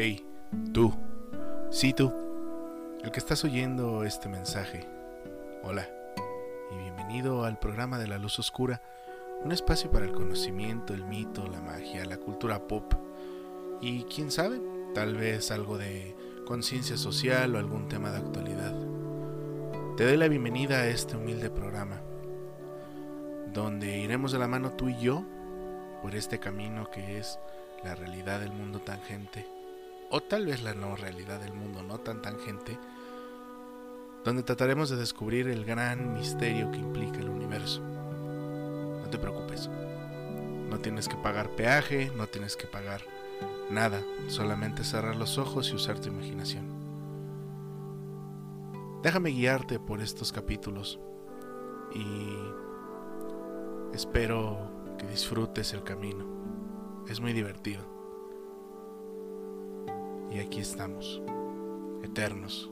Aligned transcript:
Hey, 0.00 0.24
tú. 0.72 0.94
Sí, 1.72 1.92
tú. 1.92 2.14
El 3.02 3.10
que 3.10 3.18
estás 3.18 3.42
oyendo 3.42 4.04
este 4.04 4.28
mensaje. 4.28 4.86
Hola. 5.64 5.88
Y 6.70 6.76
bienvenido 6.76 7.44
al 7.44 7.58
programa 7.58 7.98
de 7.98 8.06
la 8.06 8.16
luz 8.16 8.38
oscura. 8.38 8.80
Un 9.42 9.50
espacio 9.50 9.90
para 9.90 10.04
el 10.04 10.12
conocimiento, 10.12 10.94
el 10.94 11.02
mito, 11.02 11.48
la 11.48 11.60
magia, 11.60 12.04
la 12.04 12.16
cultura 12.16 12.68
pop. 12.68 12.94
Y 13.80 14.04
quién 14.04 14.30
sabe, 14.30 14.60
tal 14.94 15.16
vez 15.16 15.50
algo 15.50 15.76
de 15.76 16.14
conciencia 16.46 16.96
social 16.96 17.56
o 17.56 17.58
algún 17.58 17.88
tema 17.88 18.12
de 18.12 18.18
actualidad. 18.18 18.76
Te 19.96 20.04
doy 20.04 20.16
la 20.16 20.28
bienvenida 20.28 20.76
a 20.76 20.86
este 20.86 21.16
humilde 21.16 21.50
programa, 21.50 22.00
donde 23.52 23.98
iremos 23.98 24.30
de 24.30 24.38
la 24.38 24.46
mano 24.46 24.74
tú 24.74 24.90
y 24.90 25.00
yo 25.00 25.24
por 26.02 26.14
este 26.14 26.38
camino 26.38 26.88
que 26.88 27.18
es 27.18 27.40
la 27.82 27.96
realidad 27.96 28.38
del 28.38 28.52
mundo 28.52 28.78
tangente 28.78 29.57
o 30.10 30.20
tal 30.20 30.46
vez 30.46 30.62
la 30.62 30.74
no 30.74 30.96
realidad 30.96 31.40
del 31.40 31.52
mundo 31.52 31.82
no 31.82 31.98
tan 31.98 32.22
tangente, 32.22 32.78
donde 34.24 34.42
trataremos 34.42 34.90
de 34.90 34.96
descubrir 34.96 35.48
el 35.48 35.64
gran 35.64 36.14
misterio 36.14 36.70
que 36.70 36.78
implica 36.78 37.18
el 37.18 37.28
universo. 37.28 37.80
No 37.80 39.08
te 39.10 39.18
preocupes, 39.18 39.68
no 40.68 40.78
tienes 40.80 41.08
que 41.08 41.16
pagar 41.16 41.50
peaje, 41.50 42.10
no 42.16 42.26
tienes 42.26 42.56
que 42.56 42.66
pagar 42.66 43.02
nada, 43.70 44.02
solamente 44.28 44.84
cerrar 44.84 45.16
los 45.16 45.38
ojos 45.38 45.70
y 45.70 45.74
usar 45.74 45.98
tu 46.00 46.08
imaginación. 46.08 46.66
Déjame 49.02 49.30
guiarte 49.30 49.78
por 49.78 50.00
estos 50.00 50.32
capítulos 50.32 50.98
y 51.94 52.28
espero 53.94 54.70
que 54.98 55.06
disfrutes 55.06 55.72
el 55.72 55.84
camino. 55.84 56.26
Es 57.08 57.20
muy 57.20 57.32
divertido. 57.32 57.97
Y 60.30 60.40
aquí 60.40 60.60
estamos, 60.60 61.22
eternos, 62.02 62.70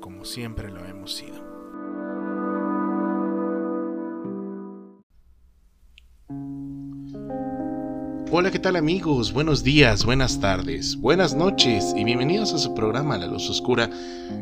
como 0.00 0.26
siempre 0.26 0.70
lo 0.70 0.84
hemos 0.84 1.14
sido. 1.14 1.48
Hola, 8.30 8.50
¿qué 8.50 8.58
tal 8.58 8.76
amigos? 8.76 9.32
Buenos 9.32 9.64
días, 9.64 10.04
buenas 10.04 10.38
tardes, 10.38 10.96
buenas 10.96 11.34
noches 11.34 11.94
y 11.96 12.04
bienvenidos 12.04 12.52
a 12.52 12.58
su 12.58 12.74
programa 12.74 13.16
La 13.16 13.26
Luz 13.26 13.48
Oscura, 13.48 13.88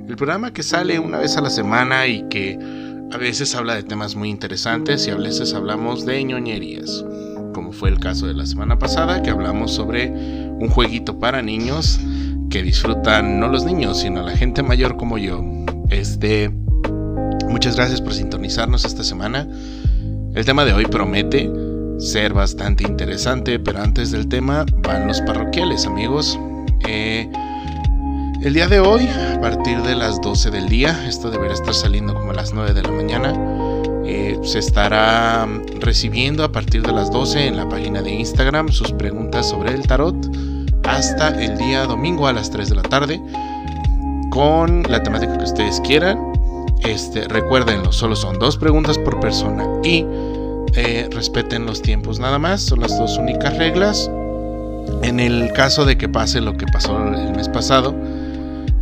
el 0.08 0.16
programa 0.16 0.52
que 0.52 0.64
sale 0.64 0.98
una 0.98 1.18
vez 1.18 1.36
a 1.36 1.42
la 1.42 1.50
semana 1.50 2.08
y 2.08 2.28
que 2.28 2.58
a 3.12 3.16
veces 3.16 3.54
habla 3.54 3.76
de 3.76 3.84
temas 3.84 4.16
muy 4.16 4.28
interesantes 4.28 5.06
y 5.06 5.10
a 5.10 5.16
veces 5.16 5.54
hablamos 5.54 6.04
de 6.04 6.24
ñoñerías, 6.24 7.04
como 7.54 7.70
fue 7.70 7.90
el 7.90 8.00
caso 8.00 8.26
de 8.26 8.34
la 8.34 8.44
semana 8.44 8.76
pasada 8.76 9.22
que 9.22 9.30
hablamos 9.30 9.72
sobre 9.72 10.10
un 10.10 10.68
jueguito 10.68 11.20
para 11.20 11.40
niños 11.40 12.00
que 12.50 12.62
disfrutan 12.62 13.40
no 13.40 13.48
los 13.48 13.64
niños, 13.64 14.00
sino 14.00 14.22
la 14.22 14.36
gente 14.36 14.62
mayor 14.62 14.96
como 14.96 15.18
yo. 15.18 15.44
Este, 15.90 16.50
muchas 17.48 17.76
gracias 17.76 18.00
por 18.00 18.14
sintonizarnos 18.14 18.84
esta 18.84 19.04
semana. 19.04 19.48
El 20.34 20.44
tema 20.44 20.64
de 20.64 20.72
hoy 20.72 20.86
promete 20.86 21.50
ser 21.98 22.34
bastante 22.34 22.84
interesante, 22.84 23.58
pero 23.58 23.80
antes 23.80 24.10
del 24.10 24.28
tema 24.28 24.66
van 24.82 25.06
los 25.06 25.20
parroquiales, 25.22 25.86
amigos. 25.86 26.38
Eh, 26.88 27.30
el 28.42 28.52
día 28.52 28.68
de 28.68 28.80
hoy, 28.80 29.08
a 29.08 29.40
partir 29.40 29.82
de 29.82 29.96
las 29.96 30.20
12 30.20 30.50
del 30.50 30.68
día, 30.68 31.06
esto 31.08 31.30
deberá 31.30 31.54
estar 31.54 31.74
saliendo 31.74 32.14
como 32.14 32.32
a 32.32 32.34
las 32.34 32.52
9 32.52 32.74
de 32.74 32.82
la 32.82 32.90
mañana, 32.90 33.34
eh, 34.04 34.38
se 34.42 34.58
estará 34.58 35.48
recibiendo 35.80 36.44
a 36.44 36.52
partir 36.52 36.82
de 36.82 36.92
las 36.92 37.10
12 37.10 37.46
en 37.46 37.56
la 37.56 37.68
página 37.68 38.02
de 38.02 38.12
Instagram 38.12 38.68
sus 38.68 38.92
preguntas 38.92 39.48
sobre 39.48 39.72
el 39.72 39.86
tarot 39.86 40.16
hasta 40.88 41.28
el 41.28 41.56
día 41.58 41.84
domingo 41.84 42.26
a 42.26 42.32
las 42.32 42.50
3 42.50 42.68
de 42.68 42.74
la 42.76 42.82
tarde 42.82 43.20
con 44.30 44.82
la 44.84 45.02
temática 45.02 45.36
que 45.36 45.44
ustedes 45.44 45.80
quieran. 45.80 46.18
Este, 46.84 47.26
recuérdenlo, 47.28 47.92
solo 47.92 48.14
son 48.14 48.38
dos 48.38 48.56
preguntas 48.56 48.98
por 48.98 49.18
persona 49.18 49.66
y 49.82 50.04
eh, 50.74 51.08
respeten 51.10 51.64
los 51.64 51.80
tiempos 51.80 52.18
nada 52.18 52.38
más, 52.38 52.60
son 52.60 52.80
las 52.80 52.96
dos 52.98 53.16
únicas 53.18 53.56
reglas. 53.56 54.10
En 55.02 55.20
el 55.20 55.52
caso 55.52 55.84
de 55.84 55.96
que 55.96 56.08
pase 56.08 56.40
lo 56.40 56.56
que 56.56 56.66
pasó 56.66 56.98
el 56.98 57.34
mes 57.34 57.48
pasado, 57.48 57.94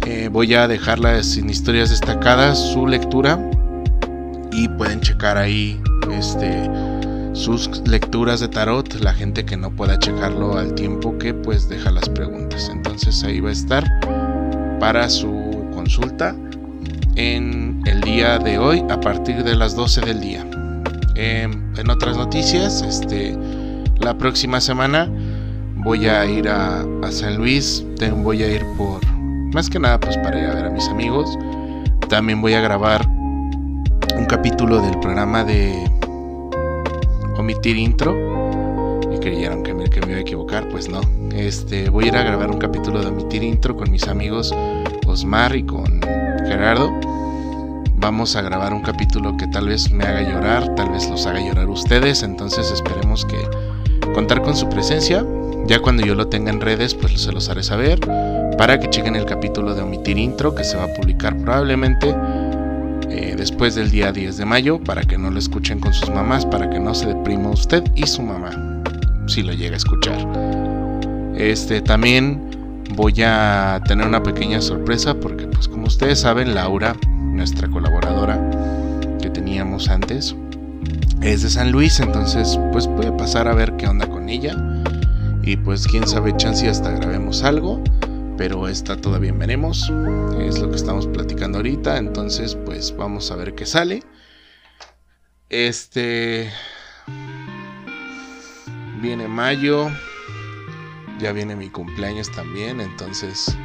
eh, 0.07 0.29
voy 0.31 0.55
a 0.55 0.69
dejarlas 0.69 1.37
en 1.37 1.49
historias 1.49 1.91
destacadas 1.91 2.59
su 2.59 2.87
lectura 2.87 3.39
y 4.53 4.69
pueden 4.69 5.01
checar 5.01 5.39
ahí 5.39 5.81
este 6.13 6.69
sus 7.35 7.69
lecturas 7.87 8.41
de 8.41 8.49
tarot, 8.49 8.95
la 9.01 9.13
gente 9.13 9.45
que 9.45 9.57
no 9.57 9.75
pueda 9.75 9.99
checarlo 9.99 10.57
al 10.57 10.75
tiempo 10.75 11.19
que 11.19 11.35
pues 11.35 11.69
deja 11.69 11.91
las 11.91 12.09
preguntas. 12.09 12.71
Entonces 12.73 13.23
ahí 13.25 13.41
va 13.41 13.51
a 13.51 13.53
estar 13.53 13.85
para 14.79 15.09
su 15.11 15.69
consulta 15.75 16.35
en 17.17 17.83
el 17.87 18.01
día 18.01 18.39
de 18.39 18.59
hoy 18.59 18.85
a 18.89 19.01
partir 19.01 19.43
de 19.43 19.57
las 19.57 19.75
12 19.75 20.01
del 20.03 20.21
día. 20.21 20.47
Em, 21.17 21.77
en 21.77 21.91
otras 21.91 22.17
noticias, 22.17 22.83
este, 22.83 23.37
la 23.99 24.17
próxima 24.17 24.61
semana 24.61 25.09
voy 25.77 26.07
a 26.07 26.25
ir 26.27 26.49
a, 26.49 26.85
a 27.03 27.13
San 27.13 27.37
Luis, 27.37 27.85
voy 28.23 28.43
a 28.43 28.49
ir 28.49 28.65
por, 28.77 29.05
más 29.53 29.69
que 29.69 29.79
nada 29.79 29.99
pues 29.99 30.17
para 30.19 30.39
ir 30.39 30.47
a 30.47 30.55
ver 30.55 30.65
a 30.67 30.71
mis 30.71 30.89
amigos. 30.89 31.37
También 32.09 32.41
voy 32.41 32.55
a 32.55 32.61
grabar 32.61 33.07
un 34.17 34.27
capítulo 34.29 34.81
del 34.81 34.99
programa 35.01 35.43
de 35.43 35.75
omitir 37.37 37.77
intro 37.77 39.01
y 39.13 39.19
creyeron 39.19 39.63
que 39.63 39.75
me, 39.75 39.85
iba 39.85 40.17
a 40.17 40.21
equivocar, 40.21 40.69
pues 40.69 40.89
no. 40.89 41.01
Este, 41.35 41.91
voy 41.91 42.05
a 42.05 42.09
ir 42.09 42.17
a 42.17 42.23
grabar 42.23 42.51
un 42.51 42.59
capítulo 42.59 43.01
de 43.01 43.09
omitir 43.09 43.43
intro 43.43 43.77
con 43.77 43.91
mis 43.91 44.07
amigos 44.09 44.55
Osmar 45.07 45.55
y 45.57 45.65
con 45.65 46.01
Gerardo. 46.47 46.93
Vamos 47.97 48.37
a 48.37 48.43
grabar 48.43 48.73
un 48.73 48.83
capítulo 48.83 49.37
que 49.37 49.47
tal 49.47 49.69
vez 49.69 49.91
me 49.91 50.05
haga 50.05 50.23
llorar, 50.23 50.75
tal 50.75 50.91
vez 50.91 51.09
los 51.09 51.27
haga 51.27 51.41
llorar 51.41 51.69
ustedes, 51.71 52.23
entonces 52.23 52.71
esperemos 52.71 53.25
que 53.25 53.39
contar 54.13 54.43
con 54.43 54.57
su 54.57 54.69
presencia. 54.69 55.25
Ya 55.67 55.81
cuando 55.81 56.05
yo 56.05 56.15
lo 56.15 56.29
tenga 56.29 56.51
en 56.51 56.61
redes, 56.61 56.95
pues 56.95 57.21
se 57.21 57.33
los 57.33 57.49
haré 57.49 57.63
saber 57.63 57.99
para 58.59 58.79
que 58.79 58.91
chequen 58.91 59.17
el 59.17 59.25
capítulo 59.25 59.75
de 59.75 59.83
omitir 59.83 60.19
intro 60.19 60.55
que 60.55 60.65
se 60.65 60.77
va 60.77 60.85
a 60.85 60.95
publicar 60.95 61.37
probablemente 61.37 62.15
eh, 63.11 63.35
después 63.37 63.75
del 63.75 63.91
día 63.91 64.13
10 64.13 64.37
de 64.37 64.45
mayo 64.45 64.79
para 64.79 65.03
que 65.03 65.19
no 65.19 65.31
lo 65.31 65.39
escuchen 65.39 65.81
con 65.81 65.93
sus 65.93 66.11
mamás, 66.11 66.47
para 66.47 66.71
que 66.71 66.81
no 66.81 66.95
se 66.95 67.07
deprima 67.07 67.51
usted 67.51 67.83
y 67.95 68.07
su 68.07 68.23
mamá, 68.23 68.83
si 69.27 69.43
lo 69.43 69.53
llega 69.53 69.75
a 69.75 69.79
escuchar. 69.79 70.27
Este 71.37 71.81
también 71.81 72.41
voy 72.95 73.15
a 73.23 73.81
tener 73.87 74.07
una 74.07 74.23
pequeña 74.23 74.61
sorpresa 74.61 75.15
porque 75.15 75.47
pues 75.47 75.69
como 75.69 75.87
ustedes 75.87 76.21
saben, 76.21 76.55
Laura, 76.55 76.97
nuestra 77.09 77.69
colaboradora 77.69 78.39
que 79.21 79.31
teníamos 79.31 79.89
antes, 79.89 80.35
es 81.21 81.43
de 81.43 81.51
San 81.51 81.73
Luis, 81.73 82.01
entonces 82.01 82.59
pues 82.73 82.87
a 82.87 83.17
pasar 83.17 83.49
a 83.49 83.55
ver 83.55 83.77
qué 83.77 83.87
onda 83.87 84.07
con 84.07 84.29
ella. 84.29 84.57
Y 85.43 85.57
pues 85.57 85.87
quién 85.87 86.07
sabe, 86.07 86.35
chance 86.37 86.69
hasta 86.69 86.91
grabemos 86.91 87.43
algo 87.43 87.83
pero 88.37 88.69
está 88.69 88.97
todavía 88.97 89.33
veremos. 89.33 89.93
Es 90.39 90.59
lo 90.59 90.71
que 90.71 90.77
estamos 90.77 91.07
platicando 91.07 91.59
ahorita, 91.59 91.99
entonces 91.99 92.57
pues 92.65 92.97
vamos 92.97 93.31
a 93.31 93.37
ver 93.37 93.55
qué 93.55 93.67
sale. 93.67 94.03
Este 95.49 96.51
viene 99.01 99.29
mayo, 99.29 99.89
ya 101.21 101.33
viene 101.33 101.57
mi 101.57 101.69
cumpleaños 101.69 102.31
también, 102.33 102.81
entonces 102.81 103.57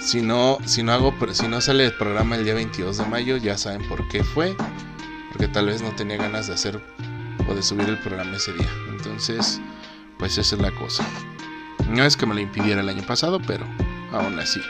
si 0.00 0.22
no 0.22 0.58
si 0.64 0.82
no 0.82 0.92
hago 0.92 1.14
si 1.32 1.46
no 1.48 1.60
sale 1.60 1.84
el 1.84 1.94
programa 1.94 2.36
el 2.36 2.44
día 2.44 2.54
22 2.54 2.98
de 2.98 3.06
mayo, 3.06 3.36
ya 3.36 3.58
saben 3.58 3.86
por 3.88 4.08
qué 4.08 4.24
fue, 4.24 4.56
porque 5.32 5.48
tal 5.48 5.66
vez 5.66 5.82
no 5.82 5.90
tenía 5.90 6.16
ganas 6.16 6.46
de 6.48 6.54
hacer 6.54 6.80
o 7.48 7.54
de 7.54 7.62
subir 7.62 7.88
el 7.88 7.98
programa 7.98 8.36
ese 8.36 8.52
día. 8.52 8.68
Entonces, 8.88 9.60
pues 10.18 10.38
esa 10.38 10.56
es 10.56 10.62
la 10.62 10.72
cosa. 10.72 11.06
No 11.88 12.04
es 12.04 12.16
que 12.16 12.26
me 12.26 12.34
lo 12.34 12.40
impidiera 12.40 12.80
el 12.80 12.88
año 12.88 13.02
pasado, 13.06 13.40
pero 13.46 13.66
aún 14.12 14.38
así. 14.38 14.60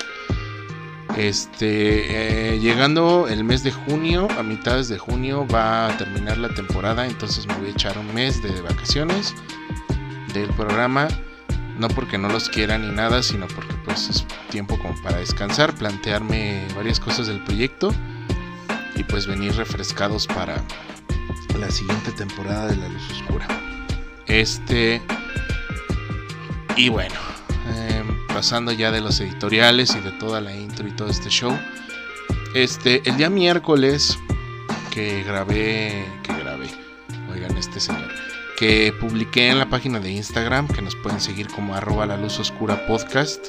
Este, 1.16 2.54
eh, 2.54 2.58
llegando 2.58 3.26
el 3.26 3.42
mes 3.42 3.62
de 3.62 3.72
junio, 3.72 4.28
a 4.38 4.42
mitades 4.42 4.88
de 4.88 4.98
junio 4.98 5.46
va 5.46 5.88
a 5.88 5.96
terminar 5.96 6.36
la 6.36 6.50
temporada, 6.50 7.06
entonces 7.06 7.46
me 7.46 7.54
voy 7.54 7.68
a 7.68 7.70
echar 7.70 7.96
un 7.96 8.12
mes 8.12 8.42
de 8.42 8.60
vacaciones 8.60 9.34
del 10.34 10.50
programa, 10.50 11.08
no 11.78 11.88
porque 11.88 12.18
no 12.18 12.28
los 12.28 12.50
quiera 12.50 12.76
ni 12.76 12.90
nada, 12.92 13.22
sino 13.22 13.46
porque 13.48 13.74
pues 13.86 14.10
es 14.10 14.26
tiempo 14.50 14.78
como 14.78 14.94
para 15.02 15.16
descansar, 15.16 15.74
plantearme 15.74 16.66
varias 16.76 17.00
cosas 17.00 17.28
del 17.28 17.42
proyecto 17.44 17.94
y 18.94 19.02
pues 19.04 19.26
venir 19.26 19.54
refrescados 19.56 20.26
para 20.26 20.62
la 21.58 21.70
siguiente 21.70 22.12
temporada 22.12 22.66
de 22.66 22.76
La 22.76 22.88
Luz 22.88 23.10
Oscura. 23.10 23.46
Este 24.26 25.00
y 26.76 26.90
bueno, 26.90 27.14
pasando 28.36 28.70
ya 28.70 28.90
de 28.90 29.00
los 29.00 29.18
editoriales 29.20 29.96
y 29.96 30.00
de 30.00 30.12
toda 30.12 30.42
la 30.42 30.54
intro 30.54 30.86
y 30.86 30.90
todo 30.90 31.08
este 31.08 31.30
show. 31.30 31.58
Este, 32.52 33.00
el 33.08 33.16
día 33.16 33.30
miércoles 33.30 34.18
que 34.90 35.22
grabé, 35.22 36.04
que 36.22 36.34
grabé, 36.34 36.66
oigan 37.32 37.56
este 37.56 37.80
señor, 37.80 38.10
que 38.58 38.92
publiqué 39.00 39.48
en 39.48 39.58
la 39.58 39.70
página 39.70 40.00
de 40.00 40.10
Instagram, 40.10 40.68
que 40.68 40.82
nos 40.82 40.94
pueden 40.96 41.18
seguir 41.18 41.48
como 41.48 41.74
arroba 41.74 42.04
la 42.04 42.18
luz 42.18 42.38
oscura 42.38 42.86
podcast. 42.86 43.48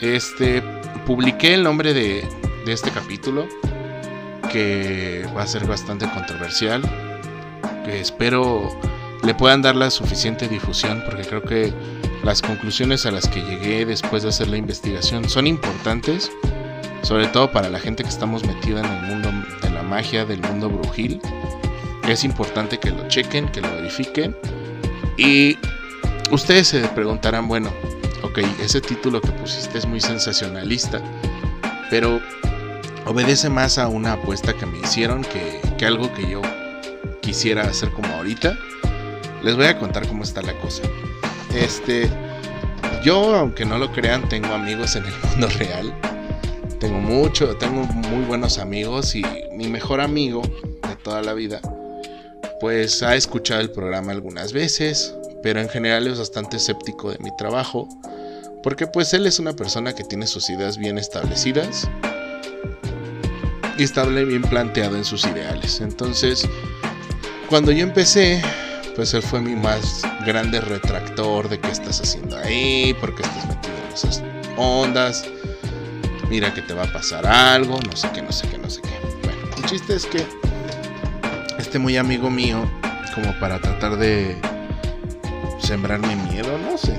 Este, 0.00 0.62
publiqué 1.06 1.54
el 1.54 1.62
nombre 1.62 1.94
de, 1.94 2.28
de 2.66 2.72
este 2.72 2.90
capítulo, 2.90 3.46
que 4.50 5.28
va 5.36 5.44
a 5.44 5.46
ser 5.46 5.64
bastante 5.64 6.10
controversial, 6.10 6.82
que 7.84 8.00
espero 8.00 8.68
le 9.22 9.32
puedan 9.34 9.62
dar 9.62 9.76
la 9.76 9.90
suficiente 9.90 10.48
difusión, 10.48 11.04
porque 11.06 11.22
creo 11.22 11.42
que 11.42 11.72
las 12.24 12.42
conclusiones 12.42 13.06
a 13.06 13.10
las 13.10 13.28
que 13.28 13.42
llegué 13.42 13.86
después 13.86 14.22
de 14.22 14.28
hacer 14.28 14.48
la 14.48 14.58
investigación 14.58 15.28
son 15.28 15.46
importantes, 15.46 16.30
sobre 17.02 17.26
todo 17.28 17.50
para 17.50 17.70
la 17.70 17.78
gente 17.78 18.02
que 18.02 18.10
estamos 18.10 18.44
metida 18.44 18.80
en 18.80 18.92
el 18.92 19.02
mundo 19.02 19.30
de 19.62 19.70
la 19.70 19.82
magia, 19.82 20.24
del 20.26 20.40
mundo 20.42 20.68
brujil. 20.68 21.20
Es 22.06 22.24
importante 22.24 22.78
que 22.78 22.90
lo 22.90 23.08
chequen, 23.08 23.48
que 23.48 23.62
lo 23.62 23.70
verifiquen. 23.74 24.36
Y 25.16 25.56
ustedes 26.30 26.68
se 26.68 26.80
preguntarán, 26.88 27.48
bueno, 27.48 27.72
ok, 28.22 28.38
ese 28.60 28.80
título 28.80 29.20
que 29.20 29.32
pusiste 29.32 29.78
es 29.78 29.86
muy 29.86 30.00
sensacionalista, 30.00 31.00
pero 31.88 32.20
obedece 33.06 33.48
más 33.48 33.78
a 33.78 33.88
una 33.88 34.12
apuesta 34.12 34.52
que 34.52 34.66
me 34.66 34.78
hicieron 34.78 35.22
que, 35.22 35.60
que 35.78 35.86
algo 35.86 36.12
que 36.12 36.30
yo 36.30 36.42
quisiera 37.22 37.62
hacer 37.62 37.90
como 37.90 38.08
ahorita. 38.14 38.58
Les 39.42 39.56
voy 39.56 39.66
a 39.66 39.78
contar 39.78 40.06
cómo 40.06 40.22
está 40.22 40.42
la 40.42 40.52
cosa. 40.58 40.82
Este, 41.54 42.08
yo, 43.04 43.34
aunque 43.34 43.64
no 43.64 43.78
lo 43.78 43.92
crean, 43.92 44.28
tengo 44.28 44.52
amigos 44.52 44.96
en 44.96 45.04
el 45.04 45.12
mundo 45.30 45.48
real. 45.58 45.94
Tengo 46.78 46.98
mucho, 46.98 47.56
tengo 47.56 47.82
muy 47.82 48.24
buenos 48.24 48.58
amigos 48.58 49.14
y 49.14 49.22
mi 49.52 49.68
mejor 49.68 50.00
amigo 50.00 50.42
de 50.88 50.96
toda 51.02 51.22
la 51.22 51.34
vida, 51.34 51.60
pues 52.60 53.02
ha 53.02 53.14
escuchado 53.16 53.60
el 53.60 53.70
programa 53.70 54.12
algunas 54.12 54.54
veces, 54.54 55.14
pero 55.42 55.60
en 55.60 55.68
general 55.68 56.06
es 56.06 56.18
bastante 56.18 56.56
escéptico 56.56 57.10
de 57.10 57.18
mi 57.18 57.34
trabajo, 57.36 57.86
porque 58.62 58.86
pues 58.86 59.12
él 59.12 59.26
es 59.26 59.38
una 59.38 59.54
persona 59.54 59.94
que 59.94 60.04
tiene 60.04 60.26
sus 60.26 60.48
ideas 60.48 60.78
bien 60.78 60.96
establecidas 60.96 61.86
y 63.76 63.82
está 63.82 64.04
bien 64.06 64.42
planteado 64.42 64.96
en 64.96 65.04
sus 65.04 65.24
ideales. 65.24 65.80
Entonces, 65.80 66.46
cuando 67.48 67.72
yo 67.72 67.82
empecé, 67.82 68.42
él 69.00 69.22
fue 69.22 69.40
mi 69.40 69.56
más 69.56 70.02
grande 70.26 70.60
retractor 70.60 71.48
de 71.48 71.58
qué 71.58 71.70
estás 71.70 72.02
haciendo 72.02 72.36
ahí, 72.36 72.94
por 73.00 73.14
qué 73.14 73.22
estás 73.22 73.48
metido 73.48 73.74
en 73.86 73.94
esas 73.94 74.22
ondas, 74.58 75.24
mira 76.28 76.52
que 76.52 76.60
te 76.60 76.74
va 76.74 76.82
a 76.82 76.92
pasar 76.92 77.26
algo, 77.26 77.80
no 77.80 77.96
sé 77.96 78.10
qué, 78.12 78.20
no 78.20 78.30
sé 78.30 78.46
qué, 78.48 78.58
no 78.58 78.68
sé 78.68 78.82
qué. 78.82 78.90
Bueno, 79.24 79.56
el 79.56 79.64
chiste 79.64 79.94
es 79.94 80.04
que 80.04 80.26
este 81.58 81.78
muy 81.78 81.96
amigo 81.96 82.28
mío, 82.28 82.70
como 83.14 83.32
para 83.40 83.58
tratar 83.58 83.96
de 83.96 84.36
sembrarme 85.58 86.14
miedo, 86.16 86.58
no 86.58 86.76
sé, 86.76 86.94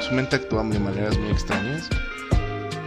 su 0.00 0.14
mente 0.14 0.36
actúa 0.36 0.64
de 0.64 0.78
maneras 0.78 1.18
muy 1.18 1.30
extrañas. 1.30 1.90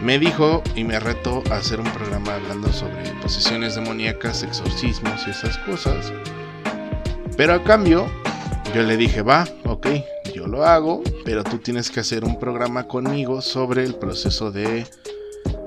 Me 0.02 0.18
dijo 0.18 0.64
y 0.74 0.82
me 0.82 0.98
retó 0.98 1.44
a 1.48 1.58
hacer 1.58 1.78
un 1.78 1.88
programa 1.92 2.34
hablando 2.34 2.72
sobre 2.72 3.08
posesiones 3.22 3.76
demoníacas, 3.76 4.42
exorcismos 4.42 5.28
y 5.28 5.30
esas 5.30 5.56
cosas. 5.58 6.12
Pero 7.36 7.54
a 7.54 7.62
cambio, 7.62 8.10
yo 8.74 8.82
le 8.82 8.96
dije, 8.96 9.20
va, 9.22 9.46
ok, 9.64 9.86
yo 10.34 10.46
lo 10.46 10.64
hago, 10.64 11.02
pero 11.24 11.44
tú 11.44 11.58
tienes 11.58 11.90
que 11.90 12.00
hacer 12.00 12.24
un 12.24 12.38
programa 12.38 12.84
conmigo 12.84 13.42
sobre 13.42 13.84
el 13.84 13.94
proceso 13.94 14.50
de 14.50 14.86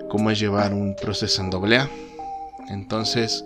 cómo 0.09 0.31
es 0.31 0.39
llevar 0.39 0.73
un 0.73 0.95
proceso 0.95 1.43
en 1.43 1.53
AA. 1.53 1.87
Entonces, 2.69 3.45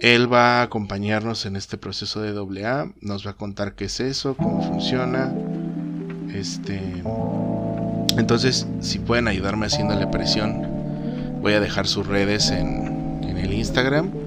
él 0.00 0.32
va 0.32 0.60
a 0.60 0.62
acompañarnos 0.62 1.44
en 1.44 1.56
este 1.56 1.76
proceso 1.76 2.22
de 2.22 2.64
AA, 2.64 2.90
nos 3.02 3.26
va 3.26 3.32
a 3.32 3.34
contar 3.34 3.74
qué 3.74 3.84
es 3.84 4.00
eso, 4.00 4.34
cómo 4.36 4.62
funciona. 4.62 5.34
Este, 6.34 6.80
entonces, 8.16 8.66
si 8.80 8.98
pueden 8.98 9.28
ayudarme 9.28 9.66
haciéndole 9.66 10.06
presión, 10.06 10.66
voy 11.42 11.52
a 11.52 11.60
dejar 11.60 11.86
sus 11.86 12.06
redes 12.06 12.50
en 12.50 13.22
el 13.36 13.52
Instagram 13.52 14.21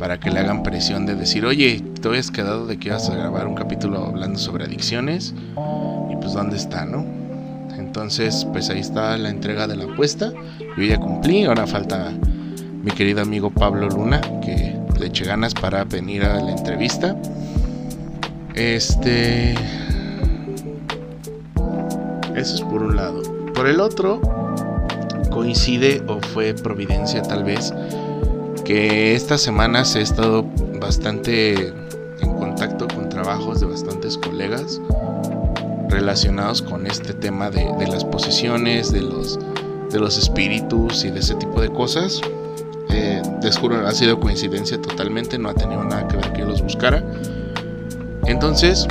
para 0.00 0.18
que 0.18 0.30
le 0.30 0.40
hagan 0.40 0.62
presión 0.62 1.04
de 1.04 1.14
decir, 1.14 1.44
oye, 1.44 1.84
te 2.00 2.08
habías 2.08 2.30
quedado 2.30 2.66
de 2.66 2.78
que 2.78 2.88
ibas 2.88 3.10
a 3.10 3.14
grabar 3.14 3.46
un 3.46 3.54
capítulo 3.54 4.06
hablando 4.06 4.38
sobre 4.38 4.64
adicciones 4.64 5.34
y 6.10 6.16
pues 6.16 6.32
dónde 6.32 6.56
está, 6.56 6.86
¿no? 6.86 7.04
Entonces, 7.76 8.46
pues 8.50 8.70
ahí 8.70 8.80
está 8.80 9.18
la 9.18 9.28
entrega 9.28 9.66
de 9.66 9.76
la 9.76 9.84
apuesta. 9.84 10.32
Yo 10.78 10.84
ya 10.84 10.98
cumplí, 10.98 11.44
ahora 11.44 11.66
falta 11.66 12.12
mi 12.82 12.90
querido 12.92 13.20
amigo 13.20 13.50
Pablo 13.50 13.90
Luna, 13.90 14.22
que 14.40 14.74
le 14.98 15.06
eche 15.06 15.26
ganas 15.26 15.52
para 15.52 15.84
venir 15.84 16.24
a 16.24 16.40
la 16.40 16.50
entrevista. 16.50 17.14
Este... 18.54 19.52
Eso 22.34 22.54
es 22.54 22.60
por 22.62 22.82
un 22.82 22.96
lado. 22.96 23.22
Por 23.54 23.66
el 23.66 23.80
otro, 23.80 24.22
coincide 25.30 26.02
o 26.06 26.20
fue 26.20 26.54
providencia 26.54 27.20
tal 27.20 27.44
vez 27.44 27.74
que 28.70 29.16
estas 29.16 29.40
semanas 29.40 29.96
he 29.96 30.00
estado 30.00 30.44
bastante 30.80 31.74
en 32.20 32.34
contacto 32.38 32.86
con 32.86 33.08
trabajos 33.08 33.58
de 33.58 33.66
bastantes 33.66 34.16
colegas 34.16 34.80
relacionados 35.88 36.62
con 36.62 36.86
este 36.86 37.12
tema 37.12 37.50
de, 37.50 37.66
las 37.88 38.04
posesiones, 38.04 38.92
de 38.92 39.00
los, 39.00 39.40
de 39.90 39.98
los 39.98 40.16
espíritus 40.18 41.04
y 41.04 41.10
de 41.10 41.18
ese 41.18 41.34
tipo 41.34 41.60
de 41.60 41.68
cosas. 41.68 42.20
Eh, 42.90 43.20
les 43.42 43.58
juro, 43.58 43.84
ha 43.84 43.90
sido 43.90 44.20
coincidencia 44.20 44.80
totalmente, 44.80 45.36
no 45.36 45.48
ha 45.48 45.54
tenido 45.54 45.82
nada 45.82 46.06
que 46.06 46.18
ver 46.18 46.32
que 46.32 46.38
yo 46.42 46.46
los 46.46 46.62
buscara. 46.62 47.02
Entonces, 48.26 48.86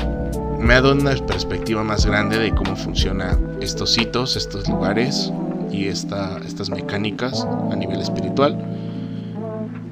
me 0.60 0.74
ha 0.74 0.82
dado 0.82 0.94
una 0.94 1.16
perspectiva 1.26 1.86
más 1.86 2.06
grande 2.06 2.38
de 2.38 2.54
cómo 2.54 2.76
funcionan 2.76 3.56
estos 3.62 3.98
hitos, 3.98 4.36
estos 4.36 4.68
lugares 4.68 5.32
y 5.72 5.88
esta, 5.88 6.38
estas 6.46 6.70
mecánicas 6.70 7.48
a 7.72 7.78
nivel 7.78 8.02
espiritual. 8.02 8.58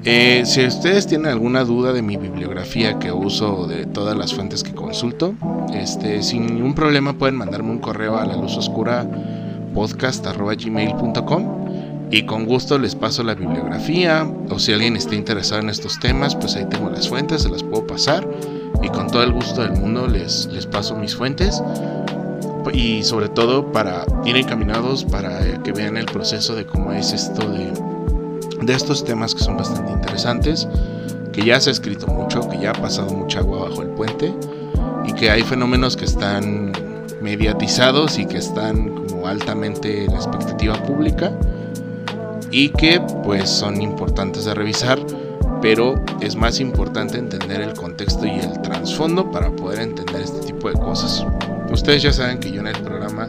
Eh, 0.04 0.44
si 0.46 0.64
ustedes 0.64 1.06
tienen 1.06 1.26
alguna 1.26 1.64
duda 1.64 1.92
de 1.92 2.02
mi 2.02 2.16
bibliografía 2.16 2.98
que 2.98 3.10
uso 3.10 3.66
de 3.66 3.84
todas 3.84 4.16
las 4.16 4.32
fuentes 4.32 4.62
que 4.62 4.72
consulto, 4.72 5.34
este, 5.74 6.22
sin 6.22 6.46
ningún 6.46 6.74
problema 6.74 7.14
pueden 7.14 7.36
mandarme 7.36 7.70
un 7.70 7.78
correo 7.78 8.16
a 8.16 8.24
la 8.24 8.36
luz 8.36 8.56
oscura 8.56 9.06
podcast.gmail.com 9.74 11.58
y 12.10 12.22
con 12.22 12.46
gusto 12.46 12.78
les 12.78 12.94
paso 12.94 13.22
la 13.22 13.34
bibliografía 13.34 14.26
o 14.50 14.58
si 14.58 14.72
alguien 14.72 14.96
está 14.96 15.14
interesado 15.14 15.60
en 15.60 15.68
estos 15.68 15.98
temas, 15.98 16.36
pues 16.36 16.56
ahí 16.56 16.64
tengo 16.70 16.88
las 16.88 17.08
fuentes, 17.08 17.42
se 17.42 17.50
las 17.50 17.62
puedo 17.62 17.86
pasar 17.86 18.26
y 18.82 18.88
con 18.88 19.08
todo 19.08 19.24
el 19.24 19.32
gusto 19.32 19.62
del 19.62 19.72
mundo 19.72 20.06
les, 20.06 20.46
les 20.46 20.66
paso 20.66 20.96
mis 20.96 21.14
fuentes. 21.16 21.62
Y 22.72 23.02
sobre 23.02 23.28
todo 23.30 23.72
para 23.72 24.04
ir 24.26 24.36
encaminados 24.36 25.04
para 25.04 25.62
que 25.62 25.72
vean 25.72 25.96
el 25.96 26.04
proceso 26.04 26.54
de 26.54 26.66
cómo 26.66 26.92
es 26.92 27.12
esto 27.14 27.48
de 27.48 27.72
de 28.62 28.72
estos 28.72 29.04
temas 29.04 29.34
que 29.34 29.42
son 29.42 29.56
bastante 29.56 29.92
interesantes, 29.92 30.68
que 31.32 31.44
ya 31.44 31.60
se 31.60 31.70
ha 31.70 31.72
escrito 31.72 32.06
mucho, 32.06 32.48
que 32.48 32.58
ya 32.58 32.70
ha 32.70 32.74
pasado 32.74 33.10
mucha 33.10 33.40
agua 33.40 33.68
bajo 33.68 33.82
el 33.82 33.88
puente 33.90 34.34
y 35.06 35.12
que 35.12 35.30
hay 35.30 35.42
fenómenos 35.42 35.96
que 35.96 36.04
están 36.04 36.72
mediatizados 37.20 38.18
y 38.18 38.26
que 38.26 38.38
están 38.38 39.06
como 39.06 39.26
altamente 39.26 40.04
en 40.04 40.12
expectativa 40.12 40.74
pública 40.82 41.32
y 42.50 42.70
que 42.70 43.00
pues 43.24 43.50
son 43.50 43.80
importantes 43.82 44.44
de 44.44 44.54
revisar, 44.54 44.98
pero 45.60 46.02
es 46.20 46.36
más 46.36 46.60
importante 46.60 47.18
entender 47.18 47.60
el 47.60 47.74
contexto 47.74 48.26
y 48.26 48.38
el 48.38 48.60
trasfondo 48.62 49.30
para 49.30 49.50
poder 49.50 49.80
entender 49.80 50.22
este 50.22 50.46
tipo 50.46 50.68
de 50.68 50.74
cosas. 50.74 51.24
Ustedes 51.70 52.02
ya 52.02 52.12
saben 52.12 52.38
que 52.38 52.50
yo 52.50 52.60
en 52.60 52.68
el 52.68 52.80
programa 52.80 53.28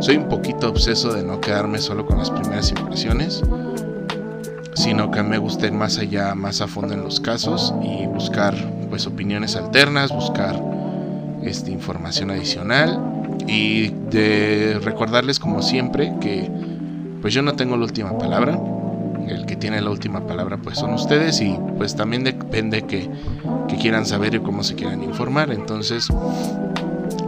soy 0.00 0.16
un 0.16 0.28
poquito 0.28 0.68
obseso 0.68 1.12
de 1.12 1.22
no 1.22 1.40
quedarme 1.40 1.78
solo 1.78 2.06
con 2.06 2.18
las 2.18 2.30
primeras 2.30 2.70
impresiones 2.70 3.42
sino 4.80 5.10
que 5.10 5.22
me 5.22 5.36
guste 5.36 5.70
más 5.70 5.98
allá, 5.98 6.34
más 6.34 6.62
a 6.62 6.66
fondo 6.66 6.94
en 6.94 7.02
los 7.02 7.20
casos 7.20 7.74
y 7.82 8.06
buscar 8.06 8.54
pues 8.88 9.06
opiniones 9.06 9.54
alternas, 9.54 10.10
buscar 10.10 10.60
este, 11.42 11.70
información 11.70 12.30
adicional. 12.30 12.98
Y 13.46 13.88
de 14.10 14.80
recordarles 14.82 15.38
como 15.38 15.60
siempre 15.60 16.14
que 16.20 16.50
pues 17.20 17.34
yo 17.34 17.42
no 17.42 17.54
tengo 17.54 17.76
la 17.76 17.84
última 17.84 18.16
palabra, 18.16 18.58
el 19.28 19.44
que 19.44 19.56
tiene 19.56 19.82
la 19.82 19.90
última 19.90 20.26
palabra 20.26 20.56
pues 20.56 20.78
son 20.78 20.94
ustedes 20.94 21.40
y 21.42 21.58
pues 21.76 21.94
también 21.94 22.24
depende 22.24 22.82
que, 22.82 23.10
que 23.68 23.76
quieran 23.76 24.06
saber 24.06 24.34
y 24.34 24.40
cómo 24.40 24.62
se 24.62 24.76
quieran 24.76 25.02
informar, 25.02 25.50
entonces 25.52 26.08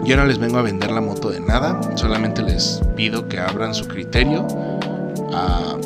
yo 0.04 0.16
no 0.16 0.25
les 0.25 0.38
vengo 0.38 0.59
a 0.59 0.62
vender 0.62 0.90
la 0.90 1.00
moto 1.00 1.30
de 1.30 1.40
nada, 1.40 1.80
solamente 1.97 2.42
les 2.42 2.80
pido 2.97 3.28
que 3.28 3.38
abran 3.38 3.75
su 3.75 3.87
criterio 3.87 4.47
a 5.32 5.76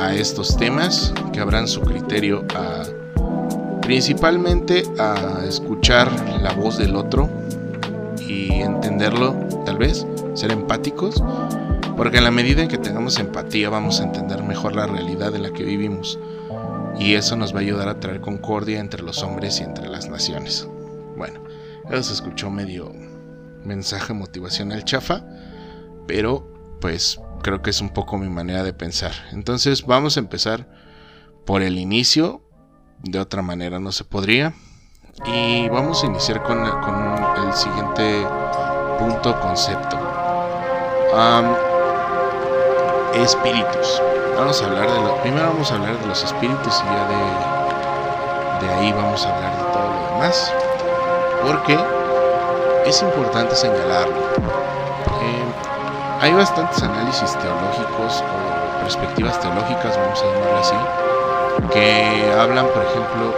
a 0.00 0.14
estos 0.14 0.56
temas, 0.56 1.12
que 1.32 1.40
abran 1.40 1.68
su 1.68 1.82
criterio 1.82 2.44
principalmente 3.82 4.84
a 4.98 5.44
escuchar 5.46 6.10
la 6.40 6.52
voz 6.52 6.78
del 6.78 6.96
otro 6.96 7.28
y 8.18 8.52
entenderlo, 8.52 9.34
tal 9.64 9.78
vez, 9.78 10.06
ser 10.34 10.52
empáticos, 10.52 11.22
porque 11.96 12.18
en 12.18 12.24
la 12.24 12.30
medida 12.30 12.62
en 12.62 12.68
que 12.68 12.78
tengamos 12.78 13.18
empatía 13.18 13.68
vamos 13.68 14.00
a 14.00 14.04
entender 14.04 14.42
mejor 14.42 14.74
la 14.74 14.86
realidad 14.86 15.34
en 15.34 15.42
la 15.42 15.50
que 15.50 15.64
vivimos 15.64 16.18
y 16.98 17.14
eso 17.14 17.36
nos 17.36 17.52
va 17.52 17.58
a 17.58 17.62
ayudar 17.62 17.88
a 17.88 18.00
traer 18.00 18.20
concordia 18.20 18.80
entre 18.80 19.02
los 19.02 19.22
hombres 19.22 19.60
y 19.60 19.64
entre 19.64 19.88
las 19.88 20.08
naciones. 20.08 20.66
Bueno, 21.16 21.40
eso 21.90 22.02
se 22.02 22.14
escuchó 22.14 22.50
medio 22.50 22.92
mensaje 23.64 24.14
motivacional 24.14 24.84
chafa, 24.84 25.24
pero 26.06 26.46
pues 26.80 27.20
creo 27.42 27.62
que 27.62 27.70
es 27.70 27.80
un 27.80 27.90
poco 27.90 28.18
mi 28.18 28.28
manera 28.28 28.62
de 28.62 28.72
pensar. 28.72 29.12
Entonces 29.32 29.84
vamos 29.86 30.16
a 30.16 30.20
empezar 30.20 30.68
por 31.46 31.62
el 31.62 31.78
inicio. 31.78 32.42
De 33.02 33.18
otra 33.18 33.42
manera 33.42 33.80
no 33.80 33.92
se 33.92 34.04
podría. 34.04 34.54
Y 35.26 35.68
vamos 35.68 36.02
a 36.02 36.06
iniciar 36.06 36.42
con, 36.42 36.58
el 36.64 37.52
siguiente 37.54 38.26
punto 38.98 39.38
concepto. 39.40 39.98
espíritus. 43.14 44.02
Vamos 44.36 44.62
a 44.62 44.66
hablar 44.66 44.90
de 44.90 45.00
lo, 45.02 45.20
primero 45.22 45.48
vamos 45.48 45.70
a 45.70 45.74
hablar 45.74 45.98
de 45.98 46.06
los 46.06 46.22
espíritus 46.22 46.82
y 46.82 46.84
ya 46.84 47.08
de, 48.60 48.66
de 48.66 48.72
ahí 48.74 48.92
vamos 48.92 49.26
a 49.26 49.34
hablar 49.34 49.56
de 49.56 49.62
todo 49.72 49.88
lo 49.88 50.12
demás. 50.12 50.52
Porque 51.44 51.78
es 52.86 53.02
importante 53.02 53.54
señalarlo. 53.54 54.16
Eh, 55.22 55.79
hay 56.20 56.34
bastantes 56.34 56.82
análisis 56.82 57.36
teológicos 57.38 58.22
o 58.22 58.80
perspectivas 58.82 59.40
teológicas, 59.40 59.96
vamos 59.96 60.20
a 60.20 60.26
llamarlo 60.26 60.58
así, 60.58 60.76
que 61.72 62.32
hablan, 62.38 62.66
por 62.66 62.84
ejemplo, 62.84 63.34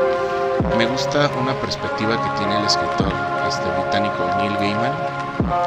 me 0.77 0.87
gusta 0.87 1.31
una 1.41 1.55
perspectiva 1.55 2.21
que 2.21 2.39
tiene 2.39 2.59
el 2.59 2.65
escritor 2.65 3.13
este, 3.49 3.69
británico 3.71 4.29
Neil 4.39 4.57
Gaiman, 4.57 4.93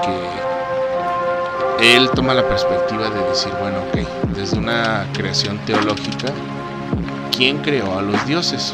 que 0.03 1.95
él 1.95 2.09
toma 2.11 2.33
la 2.33 2.43
perspectiva 2.47 3.09
de 3.09 3.21
decir, 3.29 3.53
bueno, 3.61 3.77
ok, 3.79 4.35
desde 4.35 4.57
una 4.57 5.05
creación 5.13 5.57
teológica, 5.59 6.27
¿quién 7.35 7.59
creó 7.59 7.97
a 7.97 8.01
los 8.01 8.25
dioses? 8.25 8.73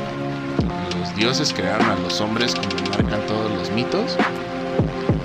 Los 1.00 1.16
dioses 1.16 1.54
crearon 1.54 1.88
a 1.90 1.96
los 1.96 2.20
hombres 2.22 2.56
como 2.56 2.90
marcan 2.90 3.22
todos 3.28 3.52
los 3.52 3.70
mitos, 3.72 4.18